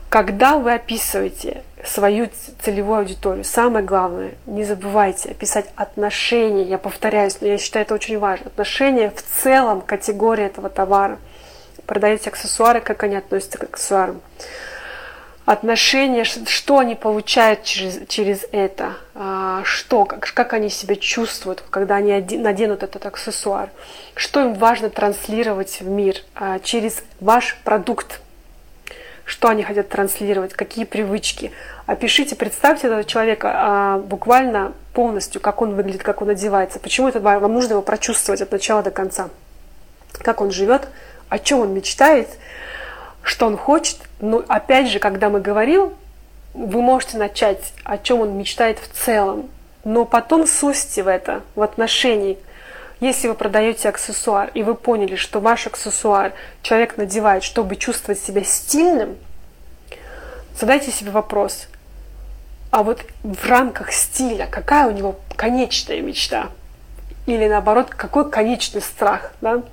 Когда 0.10 0.58
вы 0.58 0.74
описываете 0.74 1.64
свою 1.84 2.30
целевую 2.64 3.00
аудиторию, 3.00 3.44
самое 3.44 3.84
главное, 3.84 4.34
не 4.46 4.64
забывайте 4.64 5.32
описать 5.32 5.66
отношения, 5.76 6.64
я 6.64 6.78
повторяюсь, 6.78 7.42
но 7.42 7.48
я 7.48 7.58
считаю 7.58 7.86
это 7.86 7.96
очень 7.96 8.20
важно, 8.20 8.48
отношения 8.48 9.10
в 9.10 9.22
целом 9.42 9.82
категории 9.82 10.46
этого 10.46 10.70
товара. 10.70 11.20
Продаете 11.86 12.30
аксессуары, 12.30 12.80
как 12.80 13.04
они 13.04 13.16
относятся 13.16 13.58
к 13.58 13.64
аксессуарам 13.64 14.22
отношения, 15.46 16.24
что 16.24 16.80
они 16.80 16.96
получают 16.96 17.64
через, 17.64 18.08
через 18.08 18.46
это, 18.52 18.94
а, 19.14 19.62
что, 19.66 20.06
как, 20.06 20.32
как 20.34 20.54
они 20.54 20.70
себя 20.70 20.96
чувствуют, 20.96 21.64
когда 21.70 21.96
они 21.96 22.14
наденут 22.38 22.84
этот 22.84 23.06
аксессуар, 23.06 23.70
что 24.16 24.42
им 24.42 24.54
важно 24.54 24.90
транслировать 24.90 25.82
в 25.82 25.88
мир 25.88 26.16
а, 26.36 26.60
через 26.60 27.04
ваш 27.20 27.58
продукт, 27.64 28.22
что 29.26 29.50
они 29.50 29.64
хотят 29.64 29.90
транслировать, 29.90 30.54
какие 30.54 30.86
привычки. 30.86 31.52
Опишите, 31.86 32.36
представьте 32.36 32.88
этого 32.88 33.04
человека 33.04 33.52
а, 33.54 33.98
буквально 33.98 34.74
полностью, 34.94 35.42
как 35.42 35.62
он 35.62 35.76
выглядит, 35.76 36.04
как 36.04 36.22
он 36.22 36.30
одевается. 36.30 36.80
Почему 36.80 37.10
это 37.10 37.20
вам 37.20 37.54
нужно 37.54 37.74
его 37.74 37.82
прочувствовать 37.82 38.42
от 38.42 38.52
начала 38.52 38.82
до 38.82 38.92
конца? 38.92 39.30
Как 40.20 40.40
он 40.40 40.52
живет, 40.52 40.88
о 41.28 41.40
чем 41.40 41.60
он 41.60 41.74
мечтает, 41.74 42.30
что 43.24 43.48
он 43.48 43.58
хочет. 43.58 43.98
Но 44.20 44.44
опять 44.48 44.90
же, 44.90 45.00
когда 45.00 45.30
мы 45.30 45.40
говорим, 45.40 45.94
вы 46.54 46.82
можете 46.82 47.18
начать, 47.18 47.74
о 47.84 47.98
чем 47.98 48.22
он 48.22 48.38
мечтает 48.38 48.78
в 48.78 48.88
целом, 48.90 49.50
но 49.84 50.06
потом 50.06 50.46
сусти 50.46 51.02
в 51.02 51.08
это, 51.08 51.42
в 51.56 51.62
отношении. 51.62 52.38
Если 53.00 53.28
вы 53.28 53.34
продаете 53.34 53.90
аксессуар, 53.90 54.52
и 54.54 54.64
вы 54.64 54.76
поняли, 54.76 55.16
что 55.16 55.40
ваш 55.40 55.68
аксессуар 55.68 56.34
человек 56.62 56.96
надевает, 56.98 57.44
чтобы 57.44 57.76
чувствовать 57.76 58.20
себя 58.20 58.44
стильным, 58.44 59.18
задайте 60.58 60.92
себе 60.92 61.12
вопрос, 61.12 61.68
а 62.72 62.84
вот 62.84 63.04
в 63.24 63.48
рамках 63.48 63.92
стиля 63.92 64.48
какая 64.50 64.88
у 64.88 64.92
него 64.92 65.16
конечная 65.36 66.02
мечта? 66.02 66.50
Или 67.26 67.48
наоборот, 67.48 67.90
какой 67.90 68.30
конечный 68.30 68.82
страх, 68.82 69.34
да? 69.42 69.64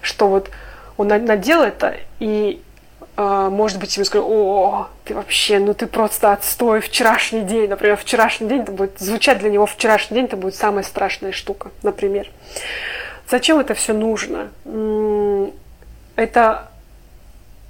Что 0.00 0.28
вот 0.28 0.50
он 0.96 1.08
надел 1.08 1.62
это, 1.62 1.96
и 2.18 2.62
может 3.20 3.78
быть, 3.78 3.94
ему 3.96 4.04
скажу, 4.06 4.24
о, 4.26 4.88
ты 5.04 5.14
вообще, 5.14 5.58
ну 5.58 5.74
ты 5.74 5.86
просто 5.86 6.32
отстой, 6.32 6.80
вчерашний 6.80 7.42
день, 7.42 7.68
например, 7.68 7.96
вчерашний 7.96 8.48
день, 8.48 8.62
это 8.62 8.72
будет 8.72 8.98
звучать 8.98 9.38
для 9.38 9.50
него 9.50 9.66
вчерашний 9.66 10.14
день, 10.14 10.24
это 10.24 10.38
будет 10.38 10.54
самая 10.54 10.84
страшная 10.84 11.32
штука, 11.32 11.70
например. 11.82 12.30
Зачем 13.28 13.58
это 13.60 13.74
все 13.74 13.92
нужно? 13.92 14.48
Это 16.16 16.70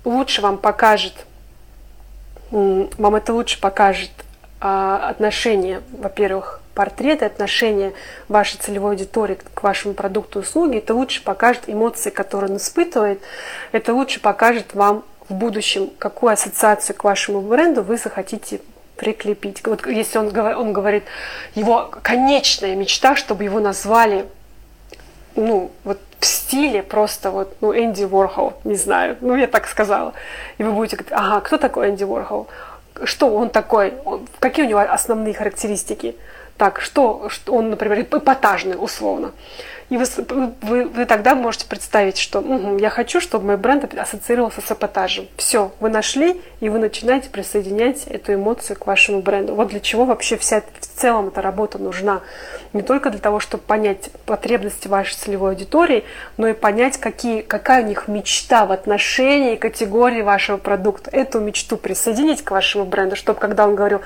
лучше 0.05 0.41
вам 0.41 0.59
покажет, 0.59 1.15
вам 2.51 3.15
это 3.17 3.33
лучше 3.33 3.61
покажет 3.61 4.11
а, 4.61 5.09
отношение, 5.09 5.83
во-первых, 5.99 6.61
портреты, 6.75 7.25
отношение 7.25 7.93
вашей 8.29 8.59
целевой 8.59 8.93
аудитории 8.93 9.39
к 9.53 9.63
вашему 9.63 9.95
продукту 9.95 10.39
и 10.39 10.43
услуге, 10.43 10.79
это 10.79 10.95
лучше 10.95 11.25
покажет 11.25 11.65
эмоции, 11.67 12.11
которые 12.11 12.51
он 12.53 12.57
испытывает, 12.59 13.21
это 13.73 13.93
лучше 13.93 14.21
покажет 14.21 14.75
вам 14.75 15.05
в 15.31 15.35
будущем, 15.35 15.91
какую 15.99 16.33
ассоциацию 16.33 16.97
к 16.97 17.05
вашему 17.05 17.41
бренду 17.41 17.83
вы 17.83 17.97
захотите 17.97 18.61
прикрепить. 18.97 19.65
Вот 19.67 19.87
если 19.87 20.19
он, 20.19 20.37
он 20.37 20.73
говорит, 20.73 21.05
его 21.55 21.91
конечная 22.03 22.75
мечта, 22.77 23.17
чтобы 23.17 23.45
его 23.45 23.61
назвали, 23.61 24.27
ну, 25.37 25.71
вот 25.85 25.99
в 26.19 26.27
стиле 26.27 26.83
просто 26.83 27.31
вот, 27.31 27.57
ну, 27.61 27.73
Энди 27.73 28.05
Ворхол, 28.05 28.55
не 28.65 28.75
знаю, 28.75 29.17
ну, 29.21 29.37
я 29.37 29.47
так 29.47 29.69
сказала. 29.69 30.13
И 30.59 30.65
вы 30.65 30.73
будете 30.73 30.97
говорить, 30.97 31.13
ага, 31.17 31.41
кто 31.41 31.57
такой 31.57 31.89
Энди 31.89 32.05
Ворхол? 32.05 32.49
Что 33.05 33.35
он 33.35 33.49
такой? 33.49 33.95
Какие 34.41 34.67
у 34.67 34.69
него 34.69 34.81
основные 34.81 35.33
характеристики? 35.33 36.17
Так, 36.59 36.81
что, 36.83 37.31
что 37.31 37.55
он, 37.55 37.71
например, 37.71 38.01
эпатажный, 38.01 38.77
условно. 38.79 39.33
И 39.91 39.97
вы, 39.97 40.05
вы, 40.63 40.85
вы 40.87 41.05
тогда 41.05 41.35
можете 41.35 41.67
представить, 41.67 42.17
что 42.17 42.39
угу, 42.39 42.79
я 42.79 42.91
хочу, 42.91 43.21
чтобы 43.21 43.47
мой 43.47 43.57
бренд 43.57 43.93
ассоциировался 43.99 44.61
с 44.61 44.71
эпатажем. 44.71 45.27
Все, 45.37 45.73
вы 45.81 45.91
нашли, 45.91 46.41
и 46.61 46.69
вы 46.69 46.79
начинаете 46.79 47.29
присоединять 47.29 48.05
эту 48.05 48.35
эмоцию 48.35 48.77
к 48.77 48.87
вашему 48.87 49.21
бренду. 49.21 49.57
Вот 49.57 49.69
для 49.69 49.81
чего 49.81 50.05
вообще 50.05 50.37
вся 50.37 50.61
в 50.61 51.01
целом 51.01 51.29
эта 51.29 51.43
работа 51.43 51.79
нужна. 51.79 52.21
Не 52.73 52.83
только 52.83 53.11
для 53.11 53.19
того, 53.19 53.41
чтобы 53.41 53.65
понять 53.65 54.11
потребности 54.27 54.87
вашей 54.87 55.17
целевой 55.17 55.51
аудитории, 55.53 56.05
но 56.37 56.47
и 56.47 56.53
понять, 56.53 56.99
какие, 56.99 57.41
какая 57.41 57.83
у 57.83 57.87
них 57.87 58.07
мечта 58.07 58.67
в 58.67 58.73
отношении 58.73 59.57
категории 59.57 60.23
вашего 60.23 60.57
продукта. 60.57 61.11
Эту 61.11 61.41
мечту 61.41 61.77
присоединить 61.77 62.45
к 62.45 62.53
вашему 62.53 62.85
бренду, 62.85 63.17
чтобы 63.17 63.41
когда 63.41 63.67
он 63.67 63.75
говорил, 63.75 64.03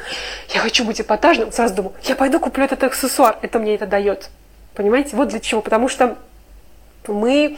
я 0.49 0.61
хочу 0.61 0.85
быть 0.85 1.03
эпатажным, 1.03 1.53
сразу 1.53 1.75
думал, 1.75 1.93
я 2.05 2.15
пойду 2.15 2.41
куплю 2.41 2.65
этот 2.65 2.83
аксессуар, 2.85 3.37
это 3.43 3.59
мне 3.59 3.75
это 3.75 3.87
дает. 3.87 4.31
Понимаете? 4.75 5.17
Вот 5.17 5.29
для 5.29 5.41
чего. 5.41 5.61
Потому 5.61 5.89
что 5.89 6.17
мы 7.07 7.57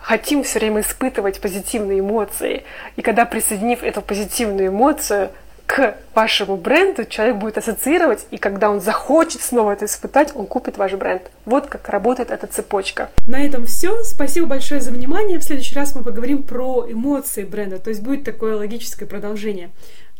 хотим 0.00 0.42
все 0.42 0.58
время 0.58 0.80
испытывать 0.80 1.40
позитивные 1.40 2.00
эмоции. 2.00 2.64
И 2.96 3.02
когда 3.02 3.24
присоединив 3.24 3.82
эту 3.82 4.00
позитивную 4.00 4.68
эмоцию 4.68 5.30
к 5.66 5.98
вашему 6.14 6.56
бренду, 6.56 7.04
человек 7.04 7.36
будет 7.36 7.58
ассоциировать, 7.58 8.26
и 8.30 8.38
когда 8.38 8.70
он 8.70 8.80
захочет 8.80 9.42
снова 9.42 9.72
это 9.72 9.84
испытать, 9.84 10.34
он 10.34 10.46
купит 10.46 10.78
ваш 10.78 10.94
бренд. 10.94 11.30
Вот 11.44 11.66
как 11.66 11.90
работает 11.90 12.30
эта 12.30 12.46
цепочка. 12.46 13.10
На 13.26 13.44
этом 13.44 13.66
все. 13.66 14.02
Спасибо 14.02 14.46
большое 14.46 14.80
за 14.80 14.90
внимание. 14.92 15.38
В 15.38 15.44
следующий 15.44 15.74
раз 15.74 15.94
мы 15.94 16.02
поговорим 16.02 16.42
про 16.42 16.90
эмоции 16.90 17.44
бренда, 17.44 17.78
то 17.78 17.90
есть 17.90 18.02
будет 18.02 18.24
такое 18.24 18.56
логическое 18.56 19.04
продолжение. 19.04 19.68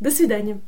До 0.00 0.10
свидания. 0.10 0.60